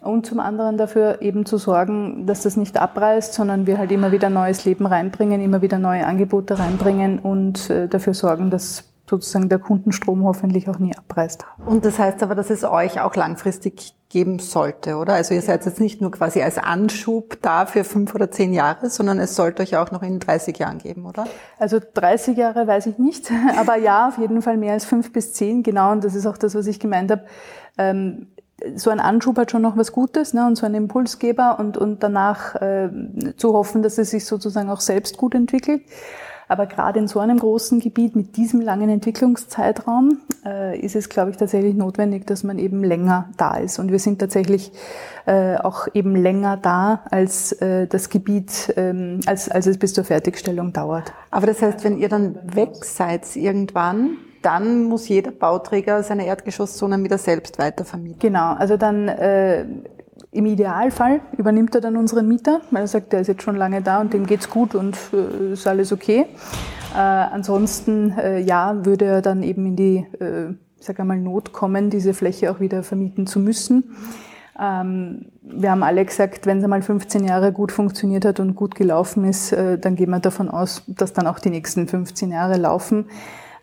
Und 0.00 0.26
zum 0.26 0.38
anderen 0.38 0.76
dafür 0.76 1.22
eben 1.22 1.46
zu 1.46 1.56
sorgen, 1.56 2.26
dass 2.26 2.42
das 2.42 2.56
nicht 2.56 2.76
abreißt, 2.76 3.32
sondern 3.32 3.66
wir 3.66 3.78
halt 3.78 3.90
immer 3.90 4.12
wieder 4.12 4.28
neues 4.28 4.66
Leben 4.66 4.84
reinbringen, 4.84 5.40
immer 5.40 5.62
wieder 5.62 5.78
neue 5.78 6.06
Angebote 6.06 6.58
reinbringen 6.58 7.18
und 7.18 7.70
äh, 7.70 7.88
dafür 7.88 8.12
sorgen, 8.12 8.50
dass 8.50 8.84
sozusagen 9.08 9.48
der 9.48 9.58
Kundenstrom 9.58 10.24
hoffentlich 10.24 10.68
auch 10.68 10.78
nie 10.78 10.94
abreißt. 10.94 11.46
Und 11.64 11.84
das 11.84 11.98
heißt 11.98 12.22
aber, 12.22 12.34
dass 12.34 12.50
es 12.50 12.64
euch 12.64 13.00
auch 13.00 13.16
langfristig 13.16 13.94
geben 14.14 14.38
sollte, 14.38 14.94
oder? 14.94 15.14
Also 15.14 15.34
ihr 15.34 15.42
seid 15.42 15.66
jetzt 15.66 15.80
nicht 15.80 16.00
nur 16.00 16.12
quasi 16.12 16.40
als 16.40 16.56
Anschub 16.56 17.36
da 17.42 17.66
für 17.66 17.82
fünf 17.82 18.14
oder 18.14 18.30
zehn 18.30 18.52
Jahre, 18.52 18.88
sondern 18.88 19.18
es 19.18 19.34
sollte 19.34 19.64
euch 19.64 19.76
auch 19.76 19.90
noch 19.90 20.02
in 20.02 20.20
30 20.20 20.56
Jahren 20.56 20.78
geben, 20.78 21.04
oder? 21.04 21.26
Also 21.58 21.80
30 21.92 22.38
Jahre 22.38 22.64
weiß 22.68 22.86
ich 22.86 22.98
nicht, 22.98 23.28
aber 23.58 23.76
ja, 23.76 24.06
auf 24.06 24.18
jeden 24.18 24.40
Fall 24.40 24.56
mehr 24.56 24.72
als 24.72 24.84
fünf 24.84 25.12
bis 25.12 25.32
zehn, 25.32 25.64
genau. 25.64 25.90
Und 25.90 26.04
das 26.04 26.14
ist 26.14 26.26
auch 26.26 26.38
das, 26.38 26.54
was 26.54 26.68
ich 26.68 26.78
gemeint 26.78 27.10
habe. 27.10 27.24
Ähm, 27.76 28.28
so 28.76 28.90
ein 28.90 29.00
Anschub 29.00 29.36
hat 29.36 29.50
schon 29.50 29.62
noch 29.62 29.76
was 29.76 29.90
Gutes 29.90 30.32
ne, 30.32 30.46
und 30.46 30.54
so 30.54 30.64
ein 30.64 30.74
Impulsgeber 30.76 31.58
und, 31.58 31.76
und 31.76 32.04
danach 32.04 32.54
äh, 32.54 32.90
zu 33.36 33.52
hoffen, 33.52 33.82
dass 33.82 33.98
es 33.98 34.10
sich 34.10 34.26
sozusagen 34.26 34.70
auch 34.70 34.80
selbst 34.80 35.16
gut 35.16 35.34
entwickelt. 35.34 35.82
Aber 36.48 36.66
gerade 36.66 36.98
in 36.98 37.08
so 37.08 37.20
einem 37.20 37.38
großen 37.38 37.80
Gebiet 37.80 38.16
mit 38.16 38.36
diesem 38.36 38.60
langen 38.60 38.88
Entwicklungszeitraum 38.88 40.18
äh, 40.44 40.78
ist 40.78 40.96
es, 40.96 41.08
glaube 41.08 41.30
ich, 41.30 41.36
tatsächlich 41.36 41.74
notwendig, 41.74 42.26
dass 42.26 42.44
man 42.44 42.58
eben 42.58 42.84
länger 42.84 43.30
da 43.36 43.56
ist. 43.56 43.78
Und 43.78 43.90
wir 43.90 43.98
sind 43.98 44.18
tatsächlich 44.18 44.72
äh, 45.26 45.56
auch 45.56 45.88
eben 45.94 46.14
länger 46.14 46.56
da, 46.56 47.00
als 47.10 47.52
äh, 47.52 47.86
das 47.86 48.10
Gebiet, 48.10 48.72
ähm, 48.76 49.20
als, 49.26 49.48
als 49.48 49.66
es 49.66 49.78
bis 49.78 49.94
zur 49.94 50.04
Fertigstellung 50.04 50.72
dauert. 50.72 51.12
Aber 51.30 51.46
das 51.46 51.62
heißt, 51.62 51.82
wenn 51.84 51.98
ihr 51.98 52.08
dann 52.08 52.38
weg 52.54 52.84
seid 52.84 53.36
irgendwann, 53.36 54.18
dann 54.42 54.84
muss 54.84 55.08
jeder 55.08 55.30
Bauträger 55.30 56.02
seine 56.02 56.26
Erdgeschosszonen 56.26 57.02
wieder 57.02 57.16
selbst 57.16 57.58
weitervermieten. 57.58 58.18
Genau, 58.18 58.52
also 58.52 58.76
dann 58.76 59.08
äh, 59.08 59.64
im 60.34 60.46
Idealfall 60.46 61.20
übernimmt 61.36 61.74
er 61.74 61.80
dann 61.80 61.96
unseren 61.96 62.26
Mieter, 62.26 62.60
weil 62.70 62.82
er 62.82 62.88
sagt, 62.88 63.12
der 63.12 63.20
ist 63.20 63.28
jetzt 63.28 63.42
schon 63.42 63.56
lange 63.56 63.82
da 63.82 64.00
und 64.00 64.12
dem 64.12 64.26
geht's 64.26 64.50
gut 64.50 64.74
und 64.74 64.96
äh, 65.12 65.52
ist 65.52 65.66
alles 65.66 65.92
okay. 65.92 66.26
Äh, 66.94 66.98
ansonsten, 66.98 68.10
äh, 68.18 68.40
ja, 68.40 68.84
würde 68.84 69.04
er 69.04 69.22
dann 69.22 69.42
eben 69.42 69.64
in 69.66 69.76
die, 69.76 69.96
äh, 70.18 70.54
sage 70.80 71.02
einmal, 71.02 71.18
Not 71.18 71.52
kommen, 71.52 71.88
diese 71.88 72.14
Fläche 72.14 72.50
auch 72.50 72.60
wieder 72.60 72.82
vermieten 72.82 73.26
zu 73.26 73.38
müssen. 73.38 73.96
Ähm, 74.60 75.26
wir 75.42 75.70
haben 75.70 75.82
alle 75.82 76.04
gesagt, 76.04 76.46
wenn 76.46 76.58
es 76.58 76.64
einmal 76.64 76.82
15 76.82 77.24
Jahre 77.24 77.52
gut 77.52 77.72
funktioniert 77.72 78.24
hat 78.24 78.40
und 78.40 78.54
gut 78.54 78.74
gelaufen 78.74 79.24
ist, 79.24 79.52
äh, 79.52 79.78
dann 79.78 79.94
gehen 79.94 80.10
wir 80.10 80.20
davon 80.20 80.48
aus, 80.48 80.82
dass 80.86 81.12
dann 81.12 81.26
auch 81.26 81.38
die 81.38 81.50
nächsten 81.50 81.86
15 81.86 82.32
Jahre 82.32 82.56
laufen. 82.56 83.06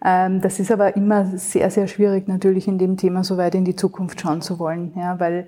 Ähm, 0.03 0.41
das 0.41 0.59
ist 0.59 0.71
aber 0.71 0.95
immer 0.95 1.37
sehr, 1.37 1.69
sehr 1.69 1.87
schwierig, 1.87 2.27
natürlich 2.27 2.67
in 2.67 2.77
dem 2.77 2.97
Thema 2.97 3.23
so 3.23 3.37
weit 3.37 3.55
in 3.55 3.65
die 3.65 3.75
Zukunft 3.75 4.19
schauen 4.21 4.41
zu 4.41 4.57
wollen, 4.57 4.93
ja, 4.95 5.19
weil 5.19 5.47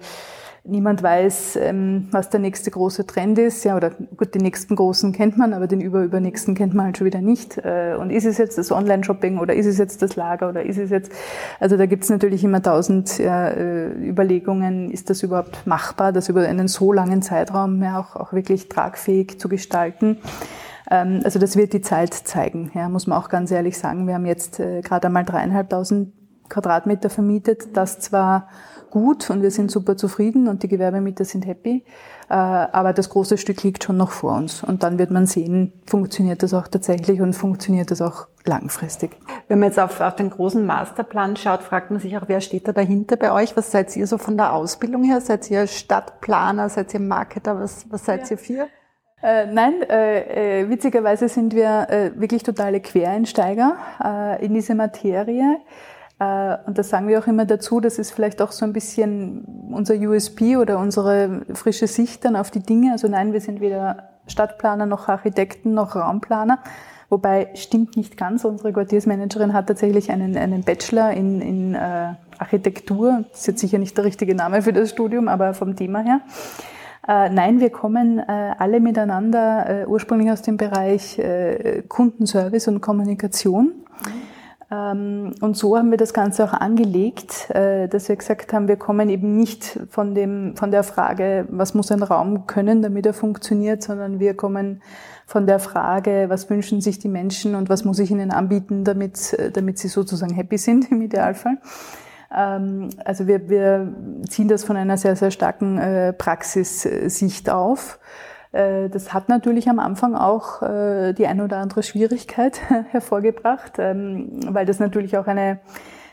Niemand 0.65 1.03
weiß, 1.03 1.57
ähm, 1.57 2.07
was 2.11 2.29
der 2.29 2.39
nächste 2.39 2.71
große 2.71 3.05
Trend 3.05 3.37
ist. 3.37 3.65
Ja, 3.65 3.75
oder 3.75 3.89
gut, 3.89 4.33
den 4.33 4.43
nächsten 4.43 4.77
großen 4.77 5.11
kennt 5.11 5.37
man, 5.37 5.53
aber 5.53 5.67
den 5.67 5.81
überübernächsten 5.81 6.55
kennt 6.55 6.73
man 6.73 6.85
halt 6.85 6.97
schon 6.97 7.05
wieder 7.05 7.19
nicht. 7.19 7.57
Äh, 7.57 7.97
und 7.99 8.11
ist 8.11 8.25
es 8.25 8.37
jetzt 8.37 8.57
das 8.57 8.71
Online-Shopping 8.71 9.39
oder 9.39 9.53
ist 9.53 9.65
es 9.65 9.77
jetzt 9.77 10.01
das 10.01 10.15
Lager 10.15 10.47
oder 10.47 10.63
ist 10.63 10.77
es 10.77 10.89
jetzt, 10.89 11.11
also 11.59 11.75
da 11.75 11.85
gibt 11.85 12.05
es 12.05 12.09
natürlich 12.09 12.45
immer 12.45 12.61
tausend 12.61 13.17
ja, 13.17 13.49
äh, 13.49 13.89
Überlegungen, 14.07 14.89
ist 14.89 15.09
das 15.09 15.21
überhaupt 15.21 15.67
machbar, 15.67 16.13
das 16.13 16.29
über 16.29 16.47
einen 16.47 16.69
so 16.69 16.93
langen 16.93 17.21
Zeitraum 17.21 17.83
ja 17.83 17.99
auch, 17.99 18.15
auch 18.15 18.31
wirklich 18.31 18.69
tragfähig 18.69 19.41
zu 19.41 19.49
gestalten. 19.49 20.19
Ähm, 20.89 21.19
also 21.25 21.39
das 21.39 21.57
wird 21.57 21.73
die 21.73 21.81
Zeit 21.81 22.13
zeigen, 22.13 22.71
ja, 22.73 22.87
muss 22.87 23.05
man 23.05 23.17
auch 23.17 23.27
ganz 23.27 23.51
ehrlich 23.51 23.77
sagen. 23.77 24.07
Wir 24.07 24.13
haben 24.13 24.25
jetzt 24.25 24.61
äh, 24.61 24.79
gerade 24.79 25.07
einmal 25.07 25.25
dreieinhalbtausend 25.25 26.13
Quadratmeter 26.47 27.09
vermietet, 27.09 27.75
das 27.75 27.99
zwar 27.99 28.47
gut 28.93 29.31
und 29.31 29.41
wir 29.41 29.49
sind 29.49 29.71
super 29.71 29.97
zufrieden 29.97 30.47
und 30.47 30.61
die 30.61 30.67
Gewerbemieter 30.67 31.25
sind 31.25 31.47
happy. 31.47 31.83
Äh, 32.29 32.33
aber 32.35 32.93
das 32.93 33.09
große 33.09 33.39
Stück 33.39 33.63
liegt 33.63 33.83
schon 33.83 33.97
noch 33.97 34.11
vor 34.11 34.33
uns. 34.35 34.63
Und 34.63 34.83
dann 34.83 34.99
wird 34.99 35.09
man 35.09 35.25
sehen, 35.25 35.73
funktioniert 35.87 36.43
das 36.43 36.53
auch 36.53 36.67
tatsächlich 36.67 37.19
und 37.19 37.33
funktioniert 37.33 37.89
das 37.89 38.03
auch 38.03 38.27
langfristig. 38.45 39.17
Wenn 39.47 39.57
man 39.57 39.69
jetzt 39.69 39.79
auf, 39.79 39.99
auf 39.99 40.15
den 40.15 40.29
großen 40.29 40.63
Masterplan 40.63 41.35
schaut, 41.37 41.63
fragt 41.63 41.89
man 41.89 41.99
sich 41.99 42.15
auch, 42.17 42.27
wer 42.27 42.39
steht 42.39 42.67
da 42.67 42.71
dahinter 42.71 43.15
bei 43.15 43.31
euch? 43.31 43.57
Was 43.57 43.71
seid 43.71 43.95
ihr 43.97 44.05
so 44.05 44.19
von 44.19 44.37
der 44.37 44.53
Ausbildung 44.53 45.03
her? 45.03 45.21
Seid 45.21 45.49
ihr 45.49 45.65
Stadtplaner? 45.65 46.69
Seid 46.69 46.93
ihr 46.93 46.99
Marketer? 46.99 47.59
Was, 47.59 47.87
was 47.89 48.05
seid 48.05 48.21
ja. 48.25 48.31
ihr 48.31 48.37
für? 48.37 48.67
Äh, 49.23 49.47
nein, 49.47 49.81
äh, 49.89 50.61
äh, 50.61 50.69
witzigerweise 50.69 51.29
sind 51.29 51.55
wir 51.55 51.87
äh, 51.89 52.11
wirklich 52.19 52.43
totale 52.43 52.79
Quereinsteiger 52.79 54.37
in 54.41 54.53
diese 54.53 54.75
Materie. 54.75 55.57
Äh, 56.23 56.57
und 56.65 56.77
das 56.77 56.89
sagen 56.89 57.07
wir 57.07 57.19
auch 57.19 57.27
immer 57.27 57.45
dazu, 57.45 57.79
das 57.79 57.99
ist 57.99 58.11
vielleicht 58.11 58.41
auch 58.41 58.51
so 58.51 58.65
ein 58.65 58.73
bisschen 58.73 59.43
unser 59.71 59.95
USP 59.95 60.57
oder 60.57 60.79
unsere 60.79 61.41
frische 61.53 61.87
Sicht 61.87 62.25
dann 62.25 62.35
auf 62.35 62.51
die 62.51 62.61
Dinge. 62.61 62.91
Also 62.91 63.07
nein, 63.07 63.33
wir 63.33 63.41
sind 63.41 63.59
weder 63.59 64.09
Stadtplaner 64.27 64.85
noch 64.85 65.09
Architekten 65.09 65.73
noch 65.73 65.95
Raumplaner. 65.95 66.59
Wobei 67.09 67.49
stimmt 67.55 67.97
nicht 67.97 68.17
ganz. 68.17 68.45
Unsere 68.45 68.73
Quartiersmanagerin 68.73 69.53
hat 69.53 69.67
tatsächlich 69.67 70.11
einen, 70.11 70.35
einen 70.37 70.63
Bachelor 70.63 71.11
in, 71.11 71.41
in 71.41 71.75
äh, 71.75 72.13
Architektur. 72.39 73.25
Das 73.29 73.41
ist 73.41 73.47
jetzt 73.47 73.59
sicher 73.59 73.77
nicht 73.77 73.97
der 73.97 74.05
richtige 74.05 74.33
Name 74.33 74.61
für 74.61 74.73
das 74.73 74.89
Studium, 74.89 75.27
aber 75.27 75.53
vom 75.53 75.75
Thema 75.75 75.99
her. 75.99 76.21
Äh, 77.07 77.29
nein, 77.29 77.59
wir 77.59 77.69
kommen 77.69 78.19
äh, 78.19 78.55
alle 78.57 78.79
miteinander 78.79 79.81
äh, 79.81 79.85
ursprünglich 79.85 80.31
aus 80.31 80.41
dem 80.41 80.57
Bereich 80.57 81.19
äh, 81.19 81.83
Kundenservice 81.87 82.69
und 82.69 82.81
Kommunikation. 82.81 83.82
Ähm, 84.73 85.35
und 85.41 85.55
so 85.55 85.77
haben 85.77 85.91
wir 85.91 85.97
das 85.97 86.13
Ganze 86.13 86.43
auch 86.43 86.53
angelegt, 86.53 87.49
äh, 87.51 87.87
dass 87.87 88.09
wir 88.09 88.15
gesagt 88.15 88.53
haben, 88.53 88.67
wir 88.67 88.77
kommen 88.77 89.09
eben 89.09 89.35
nicht 89.35 89.79
von, 89.89 90.15
dem, 90.15 90.55
von 90.55 90.71
der 90.71 90.83
Frage, 90.83 91.45
was 91.49 91.73
muss 91.73 91.91
ein 91.91 92.01
Raum 92.01 92.47
können, 92.47 92.81
damit 92.81 93.05
er 93.05 93.13
funktioniert, 93.13 93.83
sondern 93.83 94.19
wir 94.19 94.35
kommen 94.35 94.81
von 95.27 95.45
der 95.45 95.59
Frage, 95.59 96.25
was 96.29 96.49
wünschen 96.49 96.81
sich 96.81 96.97
die 96.97 97.09
Menschen 97.09 97.55
und 97.55 97.69
was 97.69 97.85
muss 97.85 97.99
ich 97.99 98.09
ihnen 98.09 98.31
anbieten, 98.31 98.83
damit, 98.83 99.37
damit 99.53 99.77
sie 99.77 99.89
sozusagen 99.89 100.33
happy 100.33 100.57
sind 100.57 100.91
im 100.91 101.01
Idealfall. 101.01 101.57
Ähm, 102.35 102.89
also 103.05 103.27
wir, 103.27 103.49
wir 103.49 103.93
ziehen 104.27 104.47
das 104.47 104.63
von 104.63 104.75
einer 104.75 104.97
sehr, 104.97 105.15
sehr 105.15 105.31
starken 105.31 105.77
äh, 105.77 106.13
Praxissicht 106.13 107.49
auf. 107.49 107.99
Äh, 108.53 108.89
das 108.89 109.13
hat 109.13 109.27
natürlich 109.27 109.67
am 109.67 109.79
Anfang 109.79 110.15
auch 110.15 110.61
äh, 110.61 111.13
die 111.13 111.27
ein 111.27 111.41
oder 111.41 111.57
andere 111.57 111.83
Schwierigkeit 111.83 112.61
hervorgebracht, 112.91 113.73
ähm, 113.79 114.39
weil 114.47 114.65
das 114.65 114.79
natürlich 114.79 115.17
auch 115.17 115.27
eine 115.27 115.59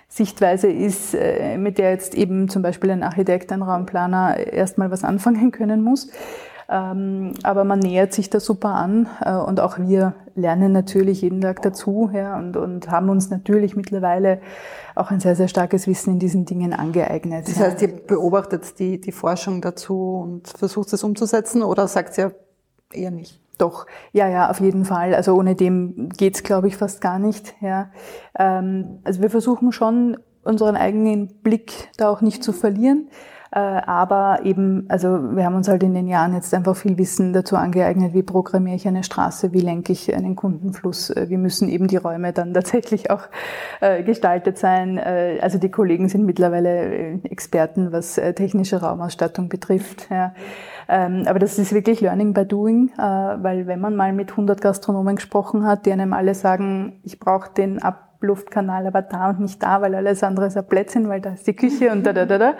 Sichtweise 0.08 0.66
ist, 0.66 1.16
mit 1.56 1.78
der 1.78 1.90
jetzt 1.90 2.16
eben 2.16 2.48
zum 2.48 2.62
Beispiel 2.62 2.90
ein 2.90 3.04
Architekt, 3.04 3.52
ein 3.52 3.62
Raumplaner 3.62 4.38
erstmal 4.38 4.90
was 4.90 5.04
anfangen 5.04 5.52
können 5.52 5.84
muss. 5.84 6.10
Ähm, 6.72 7.34
aber 7.42 7.64
man 7.64 7.80
nähert 7.80 8.12
sich 8.12 8.30
da 8.30 8.38
super 8.38 8.74
an 8.74 9.08
äh, 9.24 9.34
und 9.34 9.58
auch 9.58 9.78
wir 9.78 10.14
lernen 10.36 10.70
natürlich 10.70 11.20
jeden 11.20 11.40
Tag 11.40 11.62
dazu 11.62 12.08
ja, 12.14 12.38
und, 12.38 12.56
und 12.56 12.88
haben 12.88 13.08
uns 13.08 13.28
natürlich 13.28 13.74
mittlerweile 13.74 14.40
auch 14.94 15.10
ein 15.10 15.18
sehr, 15.18 15.34
sehr 15.34 15.48
starkes 15.48 15.88
Wissen 15.88 16.14
in 16.14 16.18
diesen 16.20 16.44
Dingen 16.44 16.72
angeeignet. 16.72 17.48
Das 17.48 17.58
heißt, 17.58 17.82
ihr 17.82 17.88
beobachtet 17.88 18.78
die, 18.78 19.00
die 19.00 19.10
Forschung 19.10 19.60
dazu 19.60 20.20
und 20.22 20.46
versucht 20.46 20.92
es 20.92 21.02
umzusetzen 21.02 21.64
oder 21.64 21.88
sagt 21.88 22.16
ihr 22.18 22.36
eher 22.92 23.10
nicht? 23.10 23.40
Doch, 23.58 23.86
ja, 24.12 24.28
ja, 24.28 24.48
auf 24.48 24.60
jeden 24.60 24.84
Fall. 24.84 25.14
Also 25.14 25.34
ohne 25.34 25.56
dem 25.56 26.08
geht's, 26.16 26.44
glaube 26.44 26.68
ich, 26.68 26.76
fast 26.76 27.00
gar 27.00 27.18
nicht. 27.18 27.54
Ja. 27.60 27.90
Ähm, 28.38 29.00
also 29.02 29.20
wir 29.20 29.30
versuchen 29.30 29.72
schon, 29.72 30.18
unseren 30.42 30.76
eigenen 30.76 31.28
Blick 31.42 31.90
da 31.98 32.08
auch 32.08 32.20
nicht 32.20 32.42
zu 32.42 32.52
verlieren. 32.52 33.08
Äh, 33.52 33.58
aber 33.58 34.40
eben, 34.44 34.86
also 34.88 35.34
wir 35.34 35.44
haben 35.44 35.56
uns 35.56 35.66
halt 35.66 35.82
in 35.82 35.92
den 35.92 36.06
Jahren 36.06 36.34
jetzt 36.34 36.54
einfach 36.54 36.76
viel 36.76 36.96
Wissen 36.98 37.32
dazu 37.32 37.56
angeeignet, 37.56 38.14
wie 38.14 38.22
programmiere 38.22 38.76
ich 38.76 38.86
eine 38.86 39.02
Straße, 39.02 39.52
wie 39.52 39.60
lenke 39.60 39.92
ich 39.92 40.14
einen 40.14 40.36
Kundenfluss, 40.36 41.10
äh, 41.10 41.28
wie 41.28 41.36
müssen 41.36 41.68
eben 41.68 41.88
die 41.88 41.96
Räume 41.96 42.32
dann 42.32 42.54
tatsächlich 42.60 43.10
auch 43.10 43.22
äh, 43.80 44.04
gestaltet 44.04 44.58
sein. 44.58 44.98
Also 44.98 45.58
die 45.58 45.70
Kollegen 45.70 46.08
sind 46.08 46.24
mittlerweile 46.24 47.20
Experten, 47.24 47.92
was 47.92 48.14
technische 48.14 48.80
Raumausstattung 48.80 49.48
betrifft. 49.48 50.08
Ja. 50.10 50.34
Ähm, 50.88 51.24
aber 51.26 51.38
das 51.38 51.58
ist 51.58 51.72
wirklich 51.72 52.00
Learning 52.00 52.34
by 52.34 52.44
Doing, 52.44 52.90
weil 52.96 53.66
wenn 53.66 53.80
man 53.80 53.96
mal 53.96 54.12
mit 54.12 54.30
100 54.30 54.60
Gastronomen 54.60 55.16
gesprochen 55.16 55.64
hat, 55.64 55.86
die 55.86 55.92
einem 55.92 56.12
alle 56.12 56.34
sagen, 56.34 57.00
ich 57.02 57.18
brauche 57.18 57.50
den 57.52 57.82
ab 57.82 58.09
Luftkanal 58.20 58.86
aber 58.86 59.02
da 59.02 59.30
und 59.30 59.40
nicht 59.40 59.62
da, 59.62 59.80
weil 59.80 59.94
alles 59.94 60.22
andere 60.22 60.46
ist 60.46 60.56
ein 60.56 60.66
Plätzchen, 60.66 61.08
weil 61.08 61.20
da 61.20 61.32
ist 61.32 61.46
die 61.46 61.54
Küche 61.54 61.90
und 61.90 62.04
da, 62.04 62.12
da, 62.12 62.26
da, 62.26 62.38
da, 62.38 62.54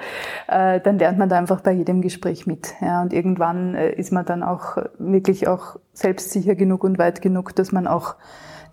äh, 0.48 0.80
dann 0.80 0.98
lernt 0.98 1.18
man 1.18 1.28
da 1.28 1.38
einfach 1.38 1.60
bei 1.60 1.72
jedem 1.72 2.00
Gespräch 2.00 2.46
mit. 2.46 2.74
Ja, 2.80 3.02
und 3.02 3.12
irgendwann 3.12 3.74
äh, 3.74 3.92
ist 3.92 4.12
man 4.12 4.24
dann 4.24 4.42
auch 4.42 4.78
wirklich 4.98 5.48
auch 5.48 5.76
selbstsicher 5.92 6.54
genug 6.54 6.84
und 6.84 6.98
weit 6.98 7.20
genug, 7.20 7.54
dass 7.54 7.72
man 7.72 7.86
auch 7.86 8.16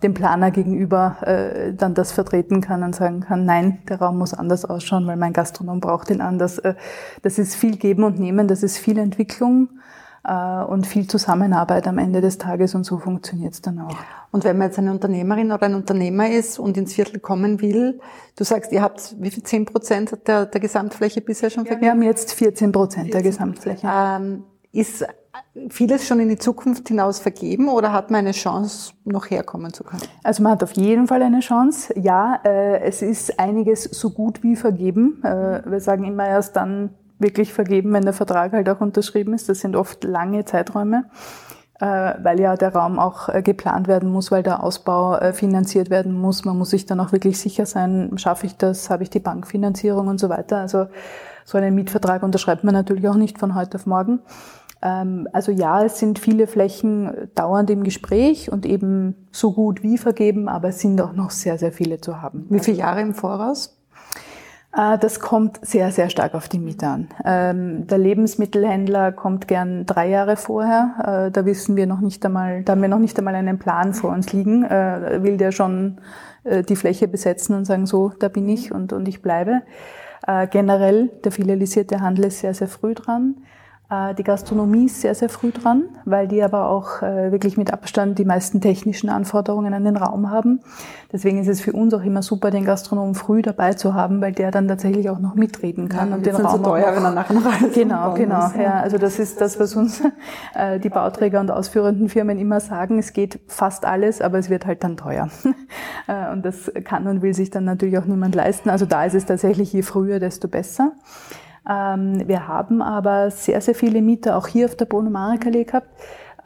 dem 0.02 0.14
Planer 0.14 0.50
gegenüber 0.50 1.16
äh, 1.22 1.74
dann 1.74 1.94
das 1.94 2.12
vertreten 2.12 2.60
kann 2.60 2.82
und 2.82 2.94
sagen 2.94 3.20
kann, 3.20 3.44
nein, 3.44 3.78
der 3.88 3.98
Raum 3.98 4.18
muss 4.18 4.32
anders 4.32 4.64
ausschauen, 4.64 5.06
weil 5.06 5.16
mein 5.16 5.32
Gastronom 5.32 5.80
braucht 5.80 6.10
ihn 6.10 6.20
anders. 6.20 6.58
Äh, 6.58 6.74
das 7.22 7.38
ist 7.38 7.56
viel 7.56 7.76
Geben 7.76 8.04
und 8.04 8.18
Nehmen, 8.18 8.48
das 8.48 8.62
ist 8.62 8.78
viel 8.78 8.98
Entwicklung 8.98 9.68
und 10.28 10.86
viel 10.86 11.06
Zusammenarbeit 11.06 11.86
am 11.86 11.98
Ende 11.98 12.20
des 12.20 12.38
Tages 12.38 12.74
und 12.74 12.84
so 12.84 12.98
funktioniert 12.98 13.54
es 13.54 13.62
dann 13.62 13.78
auch. 13.78 13.96
Und 14.30 14.44
wenn 14.44 14.58
man 14.58 14.68
jetzt 14.68 14.78
eine 14.78 14.90
Unternehmerin 14.90 15.52
oder 15.52 15.64
ein 15.64 15.74
Unternehmer 15.74 16.30
ist 16.30 16.58
und 16.58 16.76
ins 16.76 16.94
Viertel 16.94 17.18
kommen 17.18 17.60
will, 17.60 18.00
du 18.36 18.44
sagst, 18.44 18.72
ihr 18.72 18.82
habt 18.82 19.16
wie 19.18 19.30
viel, 19.30 19.42
10 19.42 19.64
Prozent 19.64 20.18
der, 20.26 20.46
der 20.46 20.60
Gesamtfläche 20.60 21.20
bisher 21.20 21.50
schon 21.50 21.64
vergeben? 21.64 21.82
Wir 21.82 21.90
haben 21.90 22.02
jetzt 22.02 22.32
14 22.34 22.72
Prozent 22.72 23.14
der 23.14 23.22
Gesamtfläche. 23.22 23.88
Ähm, 23.90 24.44
ist 24.72 25.06
vieles 25.70 26.06
schon 26.06 26.20
in 26.20 26.28
die 26.28 26.38
Zukunft 26.38 26.88
hinaus 26.88 27.20
vergeben 27.20 27.68
oder 27.68 27.92
hat 27.92 28.10
man 28.10 28.20
eine 28.20 28.32
Chance, 28.32 28.92
noch 29.04 29.30
herkommen 29.30 29.72
zu 29.72 29.84
können? 29.84 30.02
Also 30.22 30.42
man 30.42 30.52
hat 30.52 30.62
auf 30.62 30.72
jeden 30.72 31.06
Fall 31.06 31.22
eine 31.22 31.40
Chance. 31.40 31.94
Ja, 31.98 32.40
äh, 32.44 32.80
es 32.80 33.02
ist 33.02 33.38
einiges 33.38 33.84
so 33.84 34.10
gut 34.10 34.42
wie 34.42 34.56
vergeben. 34.56 35.22
Äh, 35.24 35.62
wir 35.64 35.80
sagen 35.80 36.04
immer 36.04 36.26
erst 36.26 36.56
dann 36.56 36.90
wirklich 37.18 37.52
vergeben, 37.52 37.92
wenn 37.92 38.04
der 38.04 38.12
Vertrag 38.12 38.52
halt 38.52 38.68
auch 38.68 38.80
unterschrieben 38.80 39.34
ist. 39.34 39.48
Das 39.48 39.60
sind 39.60 39.76
oft 39.76 40.04
lange 40.04 40.44
Zeiträume, 40.44 41.04
äh, 41.80 42.14
weil 42.22 42.40
ja 42.40 42.56
der 42.56 42.74
Raum 42.74 42.98
auch 42.98 43.28
äh, 43.28 43.42
geplant 43.42 43.88
werden 43.88 44.10
muss, 44.10 44.30
weil 44.30 44.42
der 44.42 44.62
Ausbau 44.62 45.16
äh, 45.16 45.32
finanziert 45.32 45.90
werden 45.90 46.12
muss. 46.12 46.44
Man 46.44 46.58
muss 46.58 46.70
sich 46.70 46.86
dann 46.86 47.00
auch 47.00 47.12
wirklich 47.12 47.38
sicher 47.38 47.66
sein, 47.66 48.16
schaffe 48.16 48.46
ich 48.46 48.56
das, 48.56 48.90
habe 48.90 49.02
ich 49.02 49.10
die 49.10 49.20
Bankfinanzierung 49.20 50.08
und 50.08 50.18
so 50.18 50.28
weiter. 50.28 50.58
Also 50.58 50.86
so 51.44 51.58
einen 51.58 51.74
Mietvertrag 51.74 52.22
unterschreibt 52.22 52.64
man 52.64 52.74
natürlich 52.74 53.08
auch 53.08 53.14
nicht 53.14 53.38
von 53.38 53.54
heute 53.54 53.76
auf 53.76 53.86
morgen. 53.86 54.20
Ähm, 54.82 55.28
also 55.32 55.50
ja, 55.50 55.82
es 55.84 55.98
sind 55.98 56.18
viele 56.18 56.46
Flächen 56.46 57.28
dauernd 57.34 57.70
im 57.70 57.82
Gespräch 57.82 58.52
und 58.52 58.66
eben 58.66 59.14
so 59.32 59.52
gut 59.52 59.82
wie 59.82 59.98
vergeben, 59.98 60.48
aber 60.48 60.68
es 60.68 60.80
sind 60.80 61.00
auch 61.00 61.12
noch 61.12 61.30
sehr, 61.30 61.58
sehr 61.58 61.72
viele 61.72 62.00
zu 62.00 62.22
haben. 62.22 62.46
Wie 62.48 62.60
viele 62.60 62.78
Jahre 62.78 63.00
im 63.00 63.14
Voraus? 63.14 63.76
Äh, 64.78 64.98
das 64.98 65.20
kommt 65.20 65.58
sehr, 65.62 65.90
sehr 65.90 66.08
stark 66.08 66.34
auf 66.34 66.48
die 66.48 66.58
Miete 66.58 66.86
an. 66.86 67.08
Ähm, 67.24 67.86
der 67.86 67.98
Lebensmittelhändler 67.98 69.12
kommt 69.12 69.48
gern 69.48 69.84
drei 69.84 70.08
Jahre 70.08 70.36
vorher. 70.36 71.26
Äh, 71.26 71.30
da 71.32 71.44
wissen 71.44 71.76
wir 71.76 71.86
noch 71.86 72.00
nicht 72.00 72.24
einmal, 72.24 72.62
da 72.62 72.72
haben 72.72 72.82
wir 72.82 72.88
noch 72.88 73.00
nicht 73.00 73.18
einmal 73.18 73.34
einen 73.34 73.58
Plan 73.58 73.92
vor 73.92 74.12
uns 74.12 74.32
liegen. 74.32 74.64
Äh, 74.64 75.22
will 75.22 75.36
der 75.36 75.52
schon 75.52 76.00
die 76.68 76.76
Fläche 76.76 77.08
besetzen 77.08 77.54
und 77.54 77.66
sagen, 77.66 77.84
so, 77.84 78.10
da 78.20 78.28
bin 78.28 78.48
ich 78.48 78.72
und, 78.72 78.94
und 78.94 79.06
ich 79.06 79.20
bleibe. 79.20 79.60
Generell, 80.50 81.10
der 81.22 81.30
filialisierte 81.30 82.00
Handel 82.00 82.26
ist 82.26 82.38
sehr, 82.38 82.54
sehr 82.54 82.68
früh 82.68 82.94
dran. 82.94 83.34
Äh, 83.90 84.14
die 84.14 84.22
Gastronomie 84.22 84.84
ist 84.84 85.00
sehr, 85.00 85.14
sehr 85.14 85.30
früh 85.30 85.50
dran, 85.50 85.84
weil 86.04 86.28
die 86.28 86.42
aber 86.42 86.68
auch 86.68 87.00
äh, 87.00 87.32
wirklich 87.32 87.56
mit 87.56 87.72
Abstand 87.72 88.18
die 88.18 88.26
meisten 88.26 88.60
technischen 88.60 89.08
Anforderungen 89.08 89.72
an 89.72 89.84
den 89.84 89.96
Raum 89.96 90.30
haben. 90.30 90.60
Deswegen 91.10 91.38
ist 91.38 91.48
es 91.48 91.62
für 91.62 91.72
uns 91.72 91.94
auch 91.94 92.02
immer 92.02 92.20
super, 92.22 92.50
den 92.50 92.66
Gastronomen 92.66 93.14
früh 93.14 93.40
dabei 93.40 93.72
zu 93.72 93.94
haben, 93.94 94.20
weil 94.20 94.32
der 94.32 94.50
dann 94.50 94.68
tatsächlich 94.68 95.08
auch 95.08 95.20
noch 95.20 95.36
mitreden 95.36 95.88
kann 95.88 96.10
ja, 96.10 96.16
und 96.16 96.26
den 96.26 96.36
Raum 96.36 96.58
so 96.58 96.70
teuer, 96.70 96.94
wenn 96.94 97.02
er 97.02 97.12
nachher 97.12 97.32
noch 97.32 97.42
Genau, 97.74 98.12
genau. 98.12 98.42
Muss, 98.42 98.56
ja. 98.56 98.80
Also 98.80 98.98
das 98.98 99.18
ist 99.18 99.40
das, 99.40 99.58
was 99.58 99.74
uns 99.74 100.02
äh, 100.54 100.78
die 100.78 100.90
Bauträger 100.90 101.40
und 101.40 101.50
ausführenden 101.50 102.10
Firmen 102.10 102.38
immer 102.38 102.60
sagen. 102.60 102.98
Es 102.98 103.14
geht 103.14 103.40
fast 103.46 103.86
alles, 103.86 104.20
aber 104.20 104.38
es 104.38 104.50
wird 104.50 104.66
halt 104.66 104.84
dann 104.84 104.98
teuer. 104.98 105.30
und 106.32 106.44
das 106.44 106.70
kann 106.84 107.06
und 107.06 107.22
will 107.22 107.32
sich 107.32 107.50
dann 107.50 107.64
natürlich 107.64 107.96
auch 107.96 108.04
niemand 108.04 108.34
leisten. 108.34 108.68
Also 108.68 108.84
da 108.84 109.04
ist 109.04 109.14
es 109.14 109.24
tatsächlich 109.24 109.72
je 109.72 109.82
früher, 109.82 110.18
desto 110.18 110.48
besser. 110.48 110.92
Ähm, 111.68 112.26
wir 112.26 112.48
haben 112.48 112.82
aber 112.82 113.30
sehr, 113.30 113.60
sehr 113.60 113.74
viele 113.74 114.00
Mieter 114.00 114.36
auch 114.36 114.46
hier 114.46 114.66
auf 114.66 114.76
der 114.76 114.86
Bonomarek-Allee 114.86 115.64
gehabt, 115.64 115.88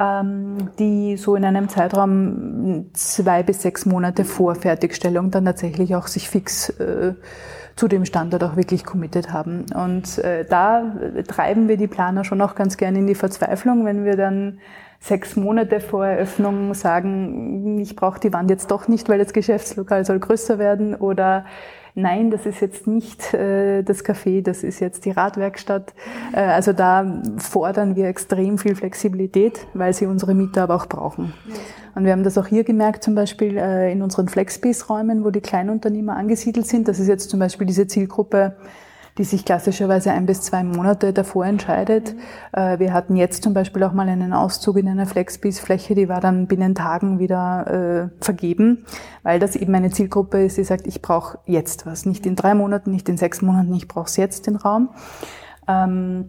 ähm, 0.00 0.70
die 0.78 1.16
so 1.16 1.36
in 1.36 1.44
einem 1.44 1.68
Zeitraum 1.68 2.90
zwei 2.92 3.42
bis 3.42 3.62
sechs 3.62 3.86
Monate 3.86 4.24
vor 4.24 4.54
Fertigstellung 4.54 5.30
dann 5.30 5.44
tatsächlich 5.44 5.94
auch 5.94 6.06
sich 6.06 6.28
fix 6.28 6.70
äh, 6.70 7.14
zu 7.76 7.88
dem 7.88 8.04
Standort 8.04 8.44
auch 8.44 8.56
wirklich 8.56 8.84
committed 8.84 9.32
haben. 9.32 9.66
Und 9.74 10.18
äh, 10.18 10.44
da 10.44 10.92
treiben 11.26 11.68
wir 11.68 11.76
die 11.76 11.86
Planer 11.86 12.24
schon 12.24 12.40
auch 12.40 12.54
ganz 12.54 12.76
gerne 12.76 12.98
in 12.98 13.06
die 13.06 13.14
Verzweiflung, 13.14 13.84
wenn 13.84 14.04
wir 14.04 14.16
dann 14.16 14.58
sechs 15.00 15.36
Monate 15.36 15.80
vor 15.80 16.06
Eröffnung 16.06 16.74
sagen, 16.74 17.78
ich 17.78 17.96
brauche 17.96 18.20
die 18.20 18.32
Wand 18.32 18.50
jetzt 18.50 18.70
doch 18.70 18.88
nicht, 18.88 19.08
weil 19.08 19.18
das 19.18 19.32
Geschäftslokal 19.32 20.04
soll 20.04 20.20
größer 20.20 20.58
werden 20.58 20.94
oder 20.94 21.44
nein, 21.94 22.30
das 22.30 22.46
ist 22.46 22.60
jetzt 22.60 22.86
nicht 22.86 23.34
äh, 23.34 23.82
das 23.82 24.04
Café, 24.04 24.42
das 24.42 24.62
ist 24.62 24.80
jetzt 24.80 25.04
die 25.04 25.10
Radwerkstatt. 25.10 25.92
Äh, 26.32 26.40
also 26.40 26.72
da 26.72 27.22
fordern 27.38 27.96
wir 27.96 28.06
extrem 28.06 28.58
viel 28.58 28.74
Flexibilität, 28.74 29.66
weil 29.74 29.92
sie 29.92 30.06
unsere 30.06 30.34
Mieter 30.34 30.62
aber 30.62 30.76
auch 30.76 30.86
brauchen. 30.86 31.32
Und 31.94 32.04
wir 32.04 32.12
haben 32.12 32.24
das 32.24 32.38
auch 32.38 32.46
hier 32.46 32.64
gemerkt, 32.64 33.04
zum 33.04 33.14
Beispiel 33.14 33.56
äh, 33.56 33.92
in 33.92 34.02
unseren 34.02 34.28
Flexspace-Räumen, 34.28 35.24
wo 35.24 35.30
die 35.30 35.40
Kleinunternehmer 35.40 36.16
angesiedelt 36.16 36.66
sind. 36.66 36.88
Das 36.88 36.98
ist 36.98 37.08
jetzt 37.08 37.28
zum 37.28 37.38
Beispiel 37.38 37.66
diese 37.66 37.86
Zielgruppe 37.86 38.56
die 39.18 39.24
sich 39.24 39.44
klassischerweise 39.44 40.12
ein 40.12 40.26
bis 40.26 40.40
zwei 40.40 40.64
Monate 40.64 41.12
davor 41.12 41.44
entscheidet. 41.44 42.14
Mhm. 42.14 42.78
Wir 42.78 42.92
hatten 42.92 43.16
jetzt 43.16 43.42
zum 43.42 43.54
Beispiel 43.54 43.82
auch 43.84 43.92
mal 43.92 44.08
einen 44.08 44.32
Auszug 44.32 44.78
in 44.78 44.88
einer 44.88 45.06
Flexbase-Fläche, 45.06 45.94
die 45.94 46.08
war 46.08 46.20
dann 46.20 46.46
binnen 46.46 46.74
Tagen 46.74 47.18
wieder 47.18 48.10
äh, 48.20 48.24
vergeben, 48.24 48.84
weil 49.22 49.38
das 49.38 49.56
eben 49.56 49.74
eine 49.74 49.90
Zielgruppe 49.90 50.44
ist, 50.44 50.56
die 50.56 50.64
sagt, 50.64 50.86
ich 50.86 51.02
brauche 51.02 51.38
jetzt 51.46 51.86
was, 51.86 52.06
nicht 52.06 52.26
in 52.26 52.36
drei 52.36 52.54
Monaten, 52.54 52.90
nicht 52.90 53.08
in 53.08 53.16
sechs 53.16 53.42
Monaten, 53.42 53.74
ich 53.74 53.88
brauche 53.88 54.06
es 54.06 54.16
jetzt 54.16 54.46
den 54.46 54.56
Raum. 54.56 54.90
Ähm, 55.68 56.28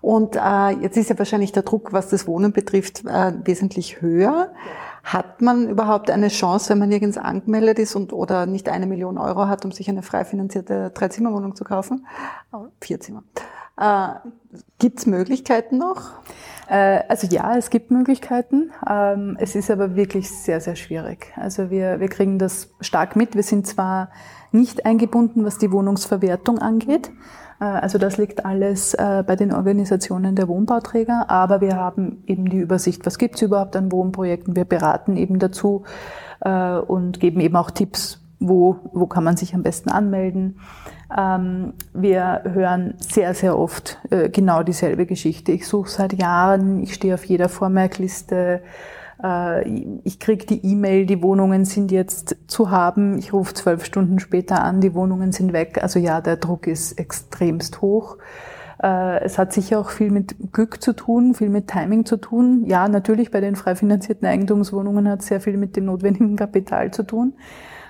und 0.00 0.36
äh, 0.36 0.70
jetzt 0.82 0.96
ist 0.96 1.10
ja 1.10 1.18
wahrscheinlich 1.18 1.52
der 1.52 1.62
Druck, 1.62 1.92
was 1.92 2.08
das 2.08 2.26
Wohnen 2.26 2.52
betrifft, 2.52 3.04
äh, 3.06 3.32
wesentlich 3.44 4.00
höher. 4.00 4.52
Hat 5.04 5.42
man 5.42 5.68
überhaupt 5.68 6.10
eine 6.10 6.28
Chance, 6.28 6.70
wenn 6.70 6.78
man 6.78 6.88
nirgends 6.88 7.18
angemeldet 7.18 7.78
ist 7.78 7.94
und 7.94 8.14
oder 8.14 8.46
nicht 8.46 8.70
eine 8.70 8.86
Million 8.86 9.18
Euro 9.18 9.48
hat, 9.48 9.64
um 9.66 9.70
sich 9.70 9.88
eine 9.90 10.02
frei 10.02 10.24
finanzierte 10.24 10.90
Dreizimmerwohnung 10.94 11.54
zu 11.54 11.64
kaufen? 11.64 12.06
Vier 12.80 12.98
Zimmer. 13.00 13.22
Äh, 13.76 14.14
gibt 14.78 15.00
es 15.00 15.06
Möglichkeiten 15.06 15.76
noch? 15.76 16.12
Äh, 16.68 17.02
also 17.08 17.26
ja, 17.26 17.56
es 17.56 17.68
gibt 17.68 17.90
Möglichkeiten. 17.90 18.70
Ähm, 18.88 19.36
es 19.38 19.54
ist 19.54 19.70
aber 19.70 19.94
wirklich 19.94 20.30
sehr, 20.30 20.62
sehr 20.62 20.76
schwierig. 20.76 21.32
Also 21.36 21.70
wir, 21.70 22.00
wir 22.00 22.08
kriegen 22.08 22.38
das 22.38 22.70
stark 22.80 23.14
mit. 23.14 23.34
Wir 23.34 23.42
sind 23.42 23.66
zwar 23.66 24.10
nicht 24.52 24.86
eingebunden, 24.86 25.44
was 25.44 25.58
die 25.58 25.70
Wohnungsverwertung 25.70 26.60
angeht. 26.60 27.10
Äh, 27.60 27.64
also 27.64 27.98
das 27.98 28.16
liegt 28.16 28.44
alles 28.44 28.94
äh, 28.94 29.24
bei 29.26 29.36
den 29.36 29.52
Organisationen 29.52 30.36
der 30.36 30.48
Wohnbauträger, 30.48 31.30
aber 31.30 31.60
wir 31.60 31.76
haben 31.76 32.22
eben 32.26 32.48
die 32.48 32.58
Übersicht, 32.58 33.06
was 33.06 33.18
gibt 33.18 33.36
es 33.36 33.42
überhaupt 33.42 33.76
an 33.76 33.92
Wohnprojekten. 33.92 34.56
Wir 34.56 34.64
beraten 34.64 35.16
eben 35.16 35.38
dazu 35.38 35.84
und 36.86 37.20
geben 37.20 37.40
eben 37.40 37.56
auch 37.56 37.70
Tipps, 37.70 38.20
wo, 38.38 38.76
wo 38.92 39.06
kann 39.06 39.24
man 39.24 39.38
sich 39.38 39.54
am 39.54 39.62
besten 39.62 39.88
anmelden. 39.88 40.58
Ähm, 41.16 41.74
wir 41.92 42.42
hören 42.44 42.94
sehr, 42.98 43.34
sehr 43.34 43.58
oft 43.58 43.98
äh, 44.10 44.28
genau 44.28 44.62
dieselbe 44.62 45.06
Geschichte. 45.06 45.52
Ich 45.52 45.66
suche 45.66 45.88
seit 45.88 46.12
Jahren, 46.14 46.82
ich 46.82 46.94
stehe 46.94 47.14
auf 47.14 47.24
jeder 47.24 47.48
Vormerkliste, 47.48 48.36
äh, 48.36 48.60
ich 50.04 50.18
kriege 50.18 50.44
die 50.44 50.66
E-Mail, 50.66 51.06
die 51.06 51.22
Wohnungen 51.22 51.64
sind 51.64 51.90
jetzt 51.90 52.36
zu 52.46 52.70
haben, 52.70 53.16
ich 53.18 53.32
rufe 53.32 53.54
zwölf 53.54 53.84
Stunden 53.84 54.18
später 54.18 54.62
an, 54.62 54.82
die 54.82 54.92
Wohnungen 54.94 55.32
sind 55.32 55.54
weg. 55.54 55.78
Also 55.82 55.98
ja, 55.98 56.20
der 56.20 56.36
Druck 56.36 56.66
ist 56.66 56.98
extremst 56.98 57.80
hoch. 57.80 58.18
Äh, 58.82 59.20
es 59.24 59.38
hat 59.38 59.54
sicher 59.54 59.78
auch 59.78 59.88
viel 59.88 60.10
mit 60.10 60.52
Glück 60.52 60.82
zu 60.82 60.92
tun, 60.92 61.32
viel 61.32 61.48
mit 61.48 61.68
Timing 61.68 62.04
zu 62.04 62.18
tun. 62.18 62.64
Ja, 62.66 62.86
natürlich 62.86 63.30
bei 63.30 63.40
den 63.40 63.56
frei 63.56 63.76
finanzierten 63.76 64.26
Eigentumswohnungen 64.26 65.08
hat 65.08 65.20
es 65.20 65.28
sehr 65.28 65.40
viel 65.40 65.56
mit 65.56 65.74
dem 65.76 65.86
notwendigen 65.86 66.36
Kapital 66.36 66.90
zu 66.90 67.04
tun. 67.04 67.32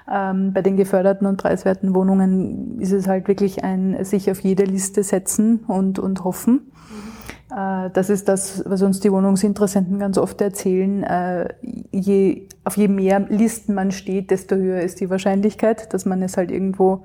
Ähm, 0.08 0.52
bei 0.52 0.62
den 0.62 0.76
geförderten 0.76 1.26
und 1.26 1.38
preiswerten 1.38 1.96
Wohnungen 1.96 2.80
ist 2.80 2.92
es 2.92 3.08
halt 3.08 3.26
wirklich 3.26 3.64
ein 3.64 4.04
sich 4.04 4.30
auf 4.30 4.38
jede 4.40 4.64
Liste 4.64 5.02
setzen 5.02 5.64
und, 5.66 5.98
und 5.98 6.22
hoffen. 6.22 6.54
Mhm. 6.54 7.13
Äh, 7.54 7.90
das 7.90 8.10
ist 8.10 8.28
das, 8.28 8.62
was 8.66 8.82
uns 8.82 9.00
die 9.00 9.12
Wohnungsinteressenten 9.12 9.98
ganz 9.98 10.18
oft 10.18 10.40
erzählen. 10.40 11.02
Äh, 11.02 11.54
je, 11.90 12.48
auf 12.64 12.76
je 12.76 12.88
mehr 12.88 13.20
Listen 13.28 13.74
man 13.74 13.90
steht, 13.90 14.30
desto 14.30 14.56
höher 14.56 14.80
ist 14.80 15.00
die 15.00 15.10
Wahrscheinlichkeit, 15.10 15.92
dass 15.92 16.04
man 16.04 16.22
es 16.22 16.36
halt 16.36 16.50
irgendwo 16.50 17.04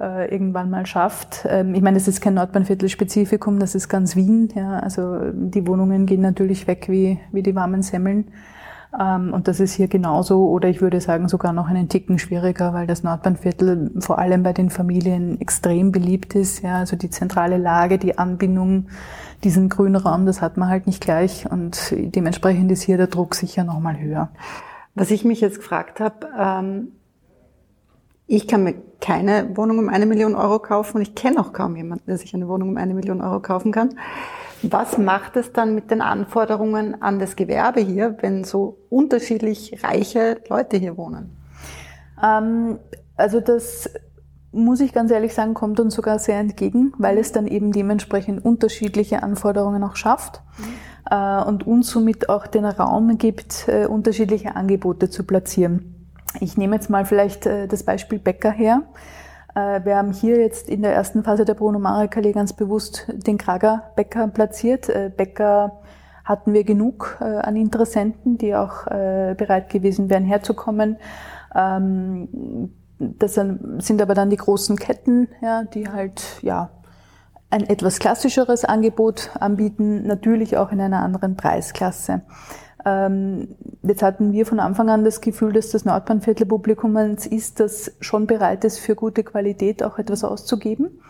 äh, 0.00 0.30
irgendwann 0.30 0.70
mal 0.70 0.86
schafft. 0.86 1.46
Ähm, 1.48 1.74
ich 1.74 1.82
meine, 1.82 1.96
es 1.96 2.08
ist 2.08 2.20
kein 2.20 2.34
Nordbahnviertel-Spezifikum, 2.34 3.58
das 3.58 3.74
ist 3.74 3.88
ganz 3.88 4.16
Wien. 4.16 4.48
Ja, 4.54 4.78
also 4.80 5.20
die 5.32 5.66
Wohnungen 5.66 6.06
gehen 6.06 6.20
natürlich 6.20 6.66
weg 6.66 6.86
wie, 6.88 7.18
wie 7.32 7.42
die 7.42 7.54
warmen 7.54 7.82
Semmeln. 7.82 8.26
Ähm, 8.98 9.32
und 9.32 9.48
das 9.48 9.60
ist 9.60 9.74
hier 9.74 9.88
genauso 9.88 10.48
oder 10.48 10.68
ich 10.68 10.80
würde 10.80 11.00
sagen 11.00 11.28
sogar 11.28 11.52
noch 11.52 11.68
einen 11.68 11.88
Ticken 11.88 12.18
schwieriger, 12.18 12.72
weil 12.72 12.86
das 12.86 13.02
Nordbahnviertel 13.02 13.92
vor 13.98 14.18
allem 14.18 14.42
bei 14.42 14.52
den 14.52 14.70
Familien 14.70 15.40
extrem 15.40 15.92
beliebt 15.92 16.34
ist. 16.34 16.62
Ja, 16.62 16.78
also 16.78 16.96
die 16.96 17.10
zentrale 17.10 17.58
Lage, 17.58 17.98
die 17.98 18.18
Anbindung, 18.18 18.88
diesen 19.44 19.68
grünen 19.68 19.96
Raum, 19.96 20.26
das 20.26 20.40
hat 20.40 20.56
man 20.56 20.68
halt 20.68 20.86
nicht 20.86 21.02
gleich 21.02 21.50
und 21.50 21.92
dementsprechend 21.92 22.70
ist 22.72 22.82
hier 22.82 22.96
der 22.96 23.08
Druck 23.08 23.34
sicher 23.34 23.64
nochmal 23.64 24.00
höher. 24.00 24.30
Was 24.94 25.10
ich 25.10 25.24
mich 25.24 25.40
jetzt 25.40 25.58
gefragt 25.58 26.00
habe, 26.00 26.28
ähm, 26.38 26.92
ich 28.26 28.48
kann 28.48 28.64
mir 28.64 28.74
keine 29.00 29.56
Wohnung 29.56 29.78
um 29.78 29.88
eine 29.88 30.06
Million 30.06 30.34
Euro 30.34 30.58
kaufen 30.58 30.96
und 30.96 31.02
ich 31.02 31.14
kenne 31.14 31.38
auch 31.38 31.52
kaum 31.52 31.76
jemanden, 31.76 32.06
der 32.06 32.18
sich 32.18 32.34
eine 32.34 32.48
Wohnung 32.48 32.70
um 32.70 32.76
eine 32.76 32.94
Million 32.94 33.20
Euro 33.20 33.40
kaufen 33.40 33.72
kann. 33.72 33.90
Was 34.70 34.98
macht 34.98 35.36
es 35.36 35.52
dann 35.52 35.74
mit 35.74 35.90
den 35.90 36.00
Anforderungen 36.00 37.00
an 37.02 37.18
das 37.18 37.36
Gewerbe 37.36 37.80
hier, 37.80 38.16
wenn 38.20 38.44
so 38.44 38.78
unterschiedlich 38.88 39.82
reiche 39.82 40.38
Leute 40.48 40.76
hier 40.76 40.96
wohnen? 40.96 41.36
Ähm, 42.22 42.78
also 43.16 43.40
das 43.40 43.90
muss 44.52 44.80
ich 44.80 44.92
ganz 44.92 45.10
ehrlich 45.10 45.34
sagen, 45.34 45.54
kommt 45.54 45.78
uns 45.80 45.94
sogar 45.94 46.18
sehr 46.18 46.38
entgegen, 46.38 46.92
weil 46.98 47.18
es 47.18 47.32
dann 47.32 47.46
eben 47.46 47.72
dementsprechend 47.72 48.44
unterschiedliche 48.44 49.22
Anforderungen 49.22 49.84
auch 49.84 49.96
schafft 49.96 50.40
mhm. 50.58 50.64
äh, 51.10 51.42
und 51.42 51.66
uns 51.66 51.90
somit 51.90 52.28
auch 52.28 52.46
den 52.46 52.64
Raum 52.64 53.18
gibt, 53.18 53.68
äh, 53.68 53.86
unterschiedliche 53.86 54.56
Angebote 54.56 55.10
zu 55.10 55.24
platzieren. 55.24 56.08
Ich 56.40 56.56
nehme 56.56 56.76
jetzt 56.76 56.90
mal 56.90 57.04
vielleicht 57.04 57.46
äh, 57.46 57.66
das 57.68 57.82
Beispiel 57.82 58.18
Bäcker 58.18 58.50
her. 58.50 58.82
Äh, 59.56 59.84
wir 59.84 59.96
haben 59.96 60.12
hier 60.12 60.38
jetzt 60.38 60.68
in 60.68 60.82
der 60.82 60.94
ersten 60.94 61.24
Phase 61.24 61.44
der 61.44 61.54
Bruno 61.54 61.78
Marek 61.78 62.16
Allee 62.16 62.32
ganz 62.32 62.52
bewusst 62.52 63.06
den 63.08 63.38
Krager 63.38 63.90
Bäcker 63.96 64.28
platziert. 64.28 64.88
Äh, 64.88 65.10
Bäcker 65.16 65.80
hatten 66.24 66.52
wir 66.52 66.64
genug 66.64 67.16
äh, 67.20 67.24
an 67.24 67.56
Interessenten, 67.56 68.36
die 68.36 68.54
auch 68.54 68.84
bereit 68.84 69.70
gewesen 69.70 70.10
wären, 70.10 70.24
herzukommen. 70.24 70.98
Ähm, 71.54 72.72
das 72.98 73.34
sind 73.34 74.02
aber 74.02 74.14
dann 74.14 74.30
die 74.30 74.36
großen 74.36 74.76
Ketten, 74.76 75.28
ja, 75.40 75.62
die 75.64 75.88
halt 75.88 76.40
ja 76.42 76.70
ein 77.50 77.68
etwas 77.68 78.00
klassischeres 78.00 78.64
Angebot 78.64 79.30
anbieten, 79.38 80.04
natürlich 80.06 80.56
auch 80.56 80.72
in 80.72 80.80
einer 80.80 81.02
anderen 81.02 81.36
Preisklasse. 81.36 82.22
Ähm, 82.86 83.48
jetzt 83.82 84.02
hatten 84.02 84.32
wir 84.32 84.46
von 84.46 84.60
Anfang 84.60 84.88
an 84.88 85.04
das 85.04 85.20
Gefühl, 85.20 85.52
dass 85.52 85.70
das 85.70 85.84
Nordbahnviertelpublikum 85.84 86.96
eins 86.96 87.26
ist, 87.26 87.58
das 87.58 87.92
schon 88.00 88.28
bereit 88.28 88.64
ist, 88.64 88.78
für 88.78 88.94
gute 88.94 89.24
Qualität 89.24 89.82
auch 89.82 89.98
etwas 89.98 90.22
auszugeben. 90.22 91.00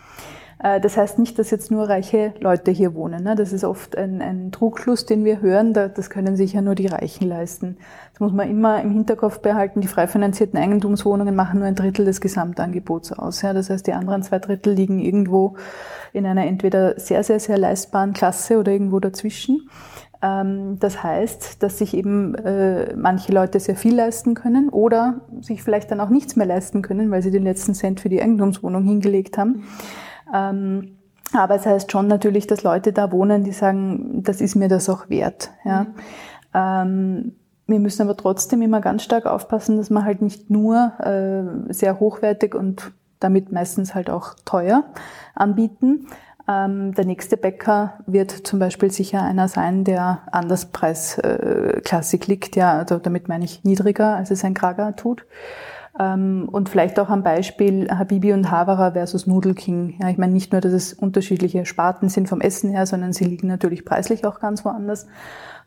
Äh, 0.59 0.81
das 0.81 0.97
heißt 0.97 1.19
nicht, 1.19 1.37
dass 1.37 1.51
jetzt 1.51 1.69
nur 1.69 1.87
reiche 1.87 2.33
Leute 2.39 2.71
hier 2.71 2.95
wohnen. 2.95 3.23
Ne? 3.23 3.35
Das 3.35 3.53
ist 3.53 3.63
oft 3.63 3.95
ein, 3.95 4.23
ein 4.23 4.51
Trugschluss, 4.51 5.05
den 5.05 5.23
wir 5.23 5.39
hören. 5.39 5.73
Das 5.73 6.09
können 6.09 6.35
sich 6.35 6.53
ja 6.53 6.61
nur 6.61 6.73
die 6.73 6.87
Reichen 6.87 7.27
leisten. 7.27 7.77
Das 8.13 8.21
muss 8.21 8.33
man 8.33 8.49
immer 8.49 8.81
im 8.81 8.89
Hinterkopf 8.89 9.39
behalten. 9.39 9.81
Die 9.81 9.87
frei 9.87 10.07
finanzierten 10.07 10.57
Eigentumswohnungen 10.57 11.35
machen 11.35 11.59
nur 11.59 11.67
ein 11.67 11.75
Drittel 11.75 12.05
des 12.05 12.21
Gesamtangebots 12.21 13.13
aus. 13.13 13.41
Das 13.41 13.69
heißt, 13.69 13.85
die 13.85 13.93
anderen 13.93 14.23
zwei 14.23 14.39
Drittel 14.39 14.73
liegen 14.73 14.99
irgendwo 14.99 15.57
in 16.11 16.25
einer 16.25 16.47
entweder 16.47 16.99
sehr, 16.99 17.23
sehr, 17.23 17.39
sehr 17.39 17.59
leistbaren 17.59 18.13
Klasse 18.13 18.57
oder 18.57 18.71
irgendwo 18.71 18.99
dazwischen. 18.99 19.69
Ähm, 20.21 20.79
das 20.79 21.03
heißt, 21.03 21.61
dass 21.61 21.77
sich 21.77 21.95
eben 21.95 22.35
äh, 22.35 22.95
manche 22.95 23.31
Leute 23.31 23.59
sehr 23.59 23.75
viel 23.75 23.95
leisten 23.95 24.33
können 24.33 24.69
oder 24.69 25.21
sich 25.41 25.63
vielleicht 25.63 25.91
dann 25.91 26.01
auch 26.01 26.09
nichts 26.09 26.35
mehr 26.35 26.47
leisten 26.47 26.81
können, 26.81 27.11
weil 27.11 27.21
sie 27.21 27.31
den 27.31 27.43
letzten 27.43 27.73
Cent 27.73 27.99
für 27.99 28.09
die 28.09 28.21
Eigentumswohnung 28.21 28.83
hingelegt 28.83 29.37
haben. 29.37 29.65
Ähm, 30.33 30.97
aber 31.33 31.55
es 31.55 31.65
heißt 31.65 31.91
schon 31.91 32.07
natürlich, 32.07 32.47
dass 32.47 32.63
Leute 32.63 32.93
da 32.93 33.11
wohnen, 33.11 33.43
die 33.43 33.51
sagen, 33.51 34.23
das 34.23 34.41
ist 34.41 34.55
mir 34.55 34.69
das 34.69 34.89
auch 34.89 35.09
wert. 35.09 35.51
Ja. 35.65 35.83
Mhm. 35.83 35.93
Ähm, 36.53 37.35
wir 37.67 37.79
müssen 37.79 38.03
aber 38.03 38.15
trotzdem 38.15 38.61
immer 38.61 38.79
ganz 38.79 39.03
stark 39.03 39.25
aufpassen, 39.25 39.77
dass 39.77 39.89
man 39.89 40.05
halt 40.05 40.21
nicht 40.21 40.49
nur 40.49 40.93
äh, 40.99 41.73
sehr 41.73 41.99
hochwertig 41.99 42.55
und 42.55 42.93
damit 43.19 43.51
meistens 43.51 43.93
halt 43.93 44.09
auch 44.09 44.35
teuer 44.45 44.85
anbieten, 45.35 46.07
der 46.49 47.03
nächste 47.05 47.35
Bäcker 47.35 47.95
wird 48.05 48.31
zum 48.31 48.59
Beispiel 48.59 48.89
sicher 48.89 49.21
einer 49.21 49.49
sein, 49.49 49.83
der 49.83 50.19
an 50.31 50.47
das 50.47 50.67
Preisklassik 50.67 52.23
äh, 52.23 52.31
liegt. 52.31 52.55
Ja, 52.55 52.77
also 52.77 52.99
damit 52.99 53.27
meine 53.27 53.43
ich 53.43 53.65
niedriger, 53.65 54.15
als 54.15 54.31
es 54.31 54.45
ein 54.45 54.53
Krager 54.53 54.95
tut. 54.95 55.25
Ähm, 55.99 56.47
und 56.49 56.69
vielleicht 56.69 56.99
auch 57.01 57.09
am 57.09 57.21
Beispiel 57.21 57.89
Habibi 57.89 58.31
und 58.31 58.49
Havara 58.49 58.91
versus 58.91 59.27
Noodle 59.27 59.55
King. 59.55 59.95
Ja, 59.99 60.09
ich 60.09 60.17
meine 60.17 60.31
nicht 60.31 60.53
nur, 60.53 60.61
dass 60.61 60.71
es 60.71 60.93
unterschiedliche 60.93 61.65
Sparten 61.65 62.07
sind 62.07 62.29
vom 62.29 62.39
Essen 62.39 62.69
her, 62.69 62.85
sondern 62.85 63.11
sie 63.11 63.25
liegen 63.25 63.47
natürlich 63.47 63.83
preislich 63.83 64.25
auch 64.25 64.39
ganz 64.39 64.63
woanders. 64.63 65.05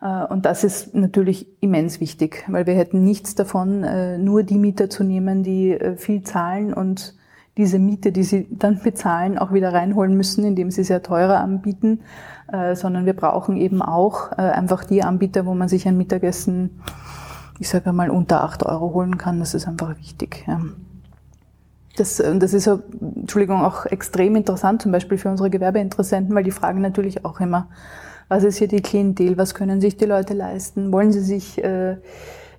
Äh, 0.01 0.25
und 0.33 0.47
das 0.47 0.65
ist 0.65 0.95
natürlich 0.95 1.47
immens 1.61 2.01
wichtig, 2.01 2.45
weil 2.49 2.67
wir 2.67 2.75
hätten 2.75 3.05
nichts 3.05 3.35
davon, 3.35 3.85
äh, 3.85 4.17
nur 4.17 4.45
die 4.45 4.59
Mieter 4.59 4.89
zu 4.89 5.05
nehmen, 5.05 5.43
die 5.43 5.79
viel 5.99 6.23
zahlen 6.23 6.73
und 6.73 7.20
diese 7.61 7.79
Miete, 7.79 8.11
die 8.11 8.25
sie 8.25 8.49
dann 8.51 8.81
bezahlen, 8.83 9.39
auch 9.39 9.53
wieder 9.53 9.73
reinholen 9.73 10.17
müssen, 10.17 10.45
indem 10.45 10.71
sie 10.71 10.83
sehr 10.83 11.03
teurer 11.03 11.41
anbieten, 11.41 12.01
äh, 12.51 12.75
sondern 12.75 13.07
wir 13.07 13.13
brauchen 13.13 13.57
eben 13.57 13.83
auch 13.83 14.33
äh, 14.33 14.37
einfach 14.37 14.85
die 14.85 15.03
Anbieter, 15.03 15.47
wo 15.47 15.55
man 15.55 15.69
sich 15.69 15.87
ein 15.87 15.97
Mittagessen, 15.97 16.81
ich 17.59 17.69
sage 17.69 17.93
mal, 17.93 18.11
unter 18.11 18.43
acht 18.43 18.65
Euro 18.65 18.95
holen 18.95 19.19
kann. 19.19 19.39
Das 19.41 19.55
ist 19.55 19.69
einfach 19.69 19.97
wichtig. 19.99 20.47
Das, 21.97 22.17
das 22.17 22.55
ist, 22.55 22.67
Entschuldigung, 22.67 23.63
auch 23.63 23.85
extrem 23.85 24.37
interessant, 24.37 24.81
zum 24.81 24.93
Beispiel 24.93 25.19
für 25.19 25.29
unsere 25.29 25.51
Gewerbeinteressenten, 25.51 26.35
weil 26.35 26.45
die 26.45 26.51
fragen 26.53 26.81
natürlich 26.81 27.25
auch 27.27 27.41
immer, 27.41 27.69
was 28.29 28.45
ist 28.45 28.57
hier 28.57 28.69
die 28.69 28.81
Klientel, 28.81 29.37
was 29.37 29.55
können 29.55 29.81
sich 29.81 29.97
die 29.99 30.07
Leute 30.07 30.33
leisten, 30.35 30.93
wollen 30.93 31.13
sie 31.13 31.21
sich 31.21 31.63
äh, 31.63 31.93
äh, 31.93 31.97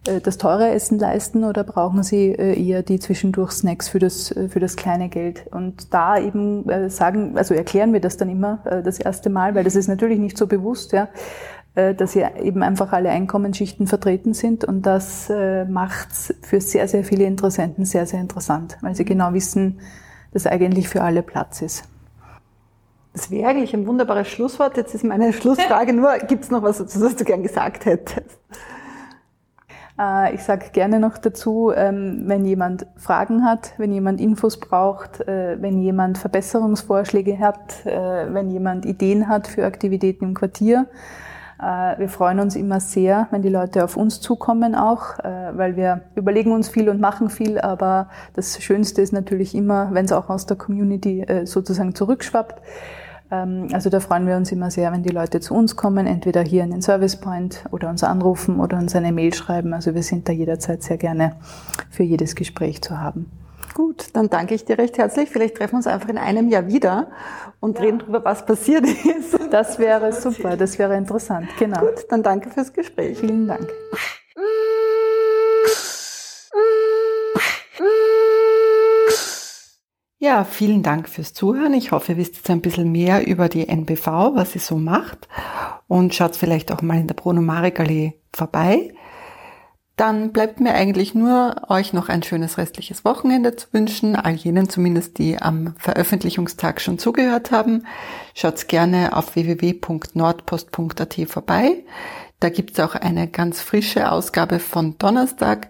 das 0.04 0.38
teure 0.38 0.72
Essen 0.72 0.98
leisten 0.98 1.44
oder 1.44 1.64
brauchen 1.64 2.02
sie 2.02 2.30
äh, 2.30 2.60
eher 2.60 2.82
die 2.82 3.00
zwischendurch 3.00 3.52
Snacks 3.52 3.88
für 3.90 4.00
das, 4.00 4.32
äh, 4.32 4.50
für 4.50 4.60
das 4.60 4.76
kleine 4.76 5.10
Geld? 5.10 5.46
Und 5.52 5.94
da 5.94 6.18
eben 6.18 6.90
sagen, 6.90 7.38
also 7.38 7.54
erklären 7.54 7.94
wir 7.94 8.00
das 8.00 8.18
dann 8.18 8.30
immer 8.30 8.60
das 8.84 9.00
erste 9.00 9.30
Mal, 9.30 9.54
weil 9.54 9.64
das 9.64 9.76
ist 9.76 9.88
natürlich 9.88 10.20
nicht 10.20 10.38
so 10.38 10.48
bewusst, 10.48 10.92
ja, 10.92 11.10
dass 11.76 12.14
hier 12.14 12.32
eben 12.42 12.64
einfach 12.64 12.92
alle 12.92 13.10
Einkommensschichten 13.12 13.88
vertreten 13.88 14.34
sind 14.34 14.66
und 14.66 14.86
das 14.86 15.32
macht's 15.70 16.34
für 16.42 16.60
sehr, 16.60 16.88
sehr 16.88 17.06
viele 17.06 17.24
Interessenten 17.24 17.86
sehr, 17.86 18.06
sehr 18.06 18.20
interessant, 18.20 18.78
weil 18.82 18.94
sie 18.96 19.06
genau 19.06 19.34
wissen, 19.34 19.80
dass 20.34 20.48
eigentlich 20.48 20.90
für 20.90 21.02
alle 21.02 21.24
Platz 21.24 21.62
ist. 21.62 21.86
Das 23.14 23.32
wäre 23.32 23.50
eigentlich 23.50 23.74
ein 23.74 23.88
wunderbares 23.88 24.28
Schlusswort. 24.28 24.76
Jetzt 24.76 24.96
ist 24.96 25.04
meine 25.04 25.32
Schlussfrage 25.32 25.94
nur, 25.94 26.18
gibt 26.20 26.44
es 26.44 26.52
noch 26.52 26.62
was, 26.62 26.80
was 26.80 27.16
du 27.16 27.24
gern 27.24 27.44
gesagt 27.44 27.86
hättest? 27.86 28.38
Äh, 30.02 30.36
ich 30.36 30.44
sage 30.44 30.68
gerne 30.72 31.00
noch 31.00 31.18
dazu, 31.18 31.72
ähm, 31.76 32.24
wenn 32.26 32.46
jemand 32.46 32.88
Fragen 32.96 33.46
hat, 33.46 33.74
wenn 33.78 33.92
jemand 33.92 34.20
Infos 34.20 34.60
braucht, 34.60 35.22
äh, 35.28 35.62
wenn 35.62 35.80
jemand 35.80 36.18
Verbesserungsvorschläge 36.18 37.40
hat, 37.40 37.86
äh, 37.86 38.34
wenn 38.34 38.50
jemand 38.50 38.86
Ideen 38.86 39.28
hat 39.28 39.48
für 39.48 39.66
Aktivitäten 39.66 40.26
im 40.26 40.34
Quartier. 40.34 40.88
Wir 41.98 42.10
freuen 42.10 42.40
uns 42.40 42.56
immer 42.56 42.80
sehr, 42.80 43.28
wenn 43.30 43.44
die 43.44 43.50
Leute 43.50 43.84
auf 43.84 43.96
uns 43.96 44.20
zukommen 44.20 44.74
auch, 44.74 45.20
weil 45.54 45.76
wir 45.76 46.02
überlegen 46.16 46.54
uns 46.54 46.70
viel 46.70 46.90
und 46.90 47.00
machen 47.00 47.30
viel, 47.30 47.60
aber 47.60 48.10
das 48.34 48.64
Schönste 48.64 49.04
ist 49.04 49.14
natürlich 49.14 49.54
immer, 49.54 49.90
wenn 49.92 50.06
es 50.06 50.12
auch 50.12 50.32
aus 50.32 50.48
der 50.48 50.58
Community 50.58 51.24
sozusagen 51.46 51.94
zurückschwappt. 51.94 52.60
Ähm, 53.32 53.70
also 53.72 53.90
da 53.90 54.00
freuen 54.00 54.28
wir 54.28 54.36
uns 54.36 54.52
immer 54.52 54.70
sehr, 54.70 54.92
wenn 54.92 55.04
die 55.04 55.10
Leute 55.10 55.40
zu 55.40 55.54
uns 55.54 55.76
kommen, 55.76 56.06
entweder 56.06 56.42
hier 56.42 56.64
in 56.64 56.72
den 56.72 56.82
Service 56.82 57.16
Point 57.16 57.64
oder 57.72 57.90
uns 57.90 58.04
anrufen 58.04 58.60
oder 58.60 58.78
uns 58.78 58.96
eine 58.96 59.12
Mail 59.12 59.34
schreiben. 59.34 59.74
Also 59.74 59.96
wir 59.96 60.04
sind 60.04 60.28
da 60.28 60.34
jederzeit 60.34 60.84
sehr 60.84 60.98
gerne 60.98 61.36
für 61.90 62.04
jedes 62.04 62.36
Gespräch 62.36 62.82
zu 62.82 63.00
haben. 63.00 63.32
Gut, 63.74 64.08
dann 64.14 64.30
danke 64.30 64.54
ich 64.54 64.66
dir 64.66 64.78
recht 64.78 64.98
herzlich. 64.98 65.30
Vielleicht 65.30 65.56
treffen 65.56 65.74
wir 65.74 65.78
uns 65.78 65.88
einfach 65.88 66.10
in 66.10 66.18
einem 66.18 66.50
Jahr 66.50 66.68
wieder 66.68 67.08
und 67.62 67.78
ja. 67.78 67.86
reden 67.86 68.00
darüber, 68.00 68.26
was 68.26 68.46
passiert 68.46 68.86
ist. 68.86 69.40
Das 69.50 69.80
wäre 69.80 70.12
super, 70.12 70.58
das 70.58 70.78
wäre 70.78 70.98
interessant, 70.98 71.48
genau. 71.58 71.80
Gut, 71.80 72.06
dann 72.10 72.22
danke 72.22 72.50
fürs 72.50 72.74
Gespräch. 72.74 73.18
Vielen 73.18 73.48
Dank. 73.48 73.68
Ja, 80.24 80.44
vielen 80.44 80.84
Dank 80.84 81.10
fürs 81.10 81.34
Zuhören. 81.34 81.74
Ich 81.74 81.92
hoffe, 81.92 82.12
ihr 82.12 82.18
wisst 82.20 82.36
jetzt 82.36 82.52
ein 82.52 82.62
bisschen 82.62 82.92
mehr 82.92 83.26
über 83.26 83.50
die 83.50 83.68
NBV, 83.68 84.36
was 84.36 84.52
sie 84.52 84.60
so 84.60 84.76
macht 84.76 85.28
und 85.88 86.14
schaut 86.14 86.36
vielleicht 86.36 86.72
auch 86.72 86.84
mal 86.84 87.00
in 87.00 87.08
der 87.08 87.16
Bruno 87.16 87.42
Marek 87.42 87.80
Allee 87.80 88.14
vorbei. 88.32 88.94
Dann 89.96 90.32
bleibt 90.32 90.60
mir 90.60 90.76
eigentlich 90.76 91.16
nur, 91.16 91.56
euch 91.70 91.92
noch 91.94 92.08
ein 92.08 92.22
schönes 92.22 92.60
restliches 92.60 93.04
Wochenende 93.04 93.56
zu 93.56 93.70
wünschen, 93.72 94.16
all 94.16 94.34
jenen 94.34 94.70
zumindest, 94.70 95.18
die 95.18 95.42
am 95.42 95.74
Veröffentlichungstag 95.80 96.82
schon 96.82 97.00
zugehört 97.00 97.50
haben. 97.50 97.88
Schaut 98.36 98.68
gerne 98.68 99.18
auf 99.18 99.34
www.nordpost.at 99.36 101.16
vorbei. 101.26 101.84
Da 102.40 102.50
gibt's 102.50 102.80
auch 102.80 102.94
eine 102.94 103.28
ganz 103.28 103.60
frische 103.60 104.12
Ausgabe 104.12 104.60
von 104.60 105.00
Donnerstag, 105.00 105.70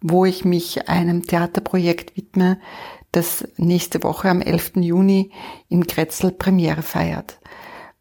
wo 0.00 0.24
ich 0.24 0.46
mich 0.46 0.88
einem 0.88 1.26
Theaterprojekt 1.26 2.16
widme, 2.16 2.58
das 3.12 3.46
nächste 3.56 4.02
Woche 4.02 4.28
am 4.28 4.40
11. 4.40 4.72
Juni 4.76 5.30
in 5.68 5.86
Kretzel 5.86 6.32
Premiere 6.32 6.82
feiert. 6.82 7.38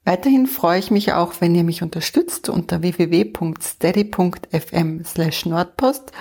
Weiterhin 0.06 0.48
freue 0.48 0.80
ich 0.80 0.92
mich 0.92 1.12
auch, 1.14 1.34
wenn 1.40 1.56
ihr 1.56 1.64
mich 1.64 1.84
unterstützt 1.84 2.50
unter 2.50 2.82
www.steady.fm 2.82 5.06
slash 5.06 5.46
Nordpost 5.46 6.12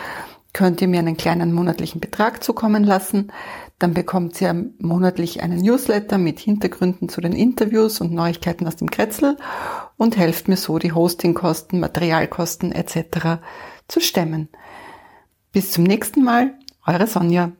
könnt 0.53 0.81
ihr 0.81 0.88
mir 0.88 0.98
einen 0.98 1.16
kleinen 1.16 1.53
monatlichen 1.53 2.01
Betrag 2.01 2.42
zukommen 2.42 2.83
lassen. 2.83 3.33
Dann 3.79 3.94
bekommt 3.94 4.40
ihr 4.40 4.70
monatlich 4.79 5.42
einen 5.42 5.61
Newsletter 5.61 6.18
mit 6.18 6.40
Hintergründen 6.40 7.09
zu 7.09 7.20
den 7.20 7.33
Interviews 7.33 8.01
und 8.01 8.12
Neuigkeiten 8.12 8.66
aus 8.66 8.77
dem 8.77 8.90
Kretzel 8.90 9.37
und 9.96 10.16
helft 10.16 10.48
mir 10.48 10.57
so, 10.57 10.79
die 10.79 10.92
Hostingkosten, 10.92 11.79
Materialkosten 11.79 12.72
etc. 12.72 13.40
zu 13.87 14.01
stemmen. 14.01 14.48
Bis 15.53 15.70
zum 15.70 15.85
nächsten 15.85 16.24
Mal, 16.24 16.55
eure 16.85 17.07
Sonja. 17.07 17.53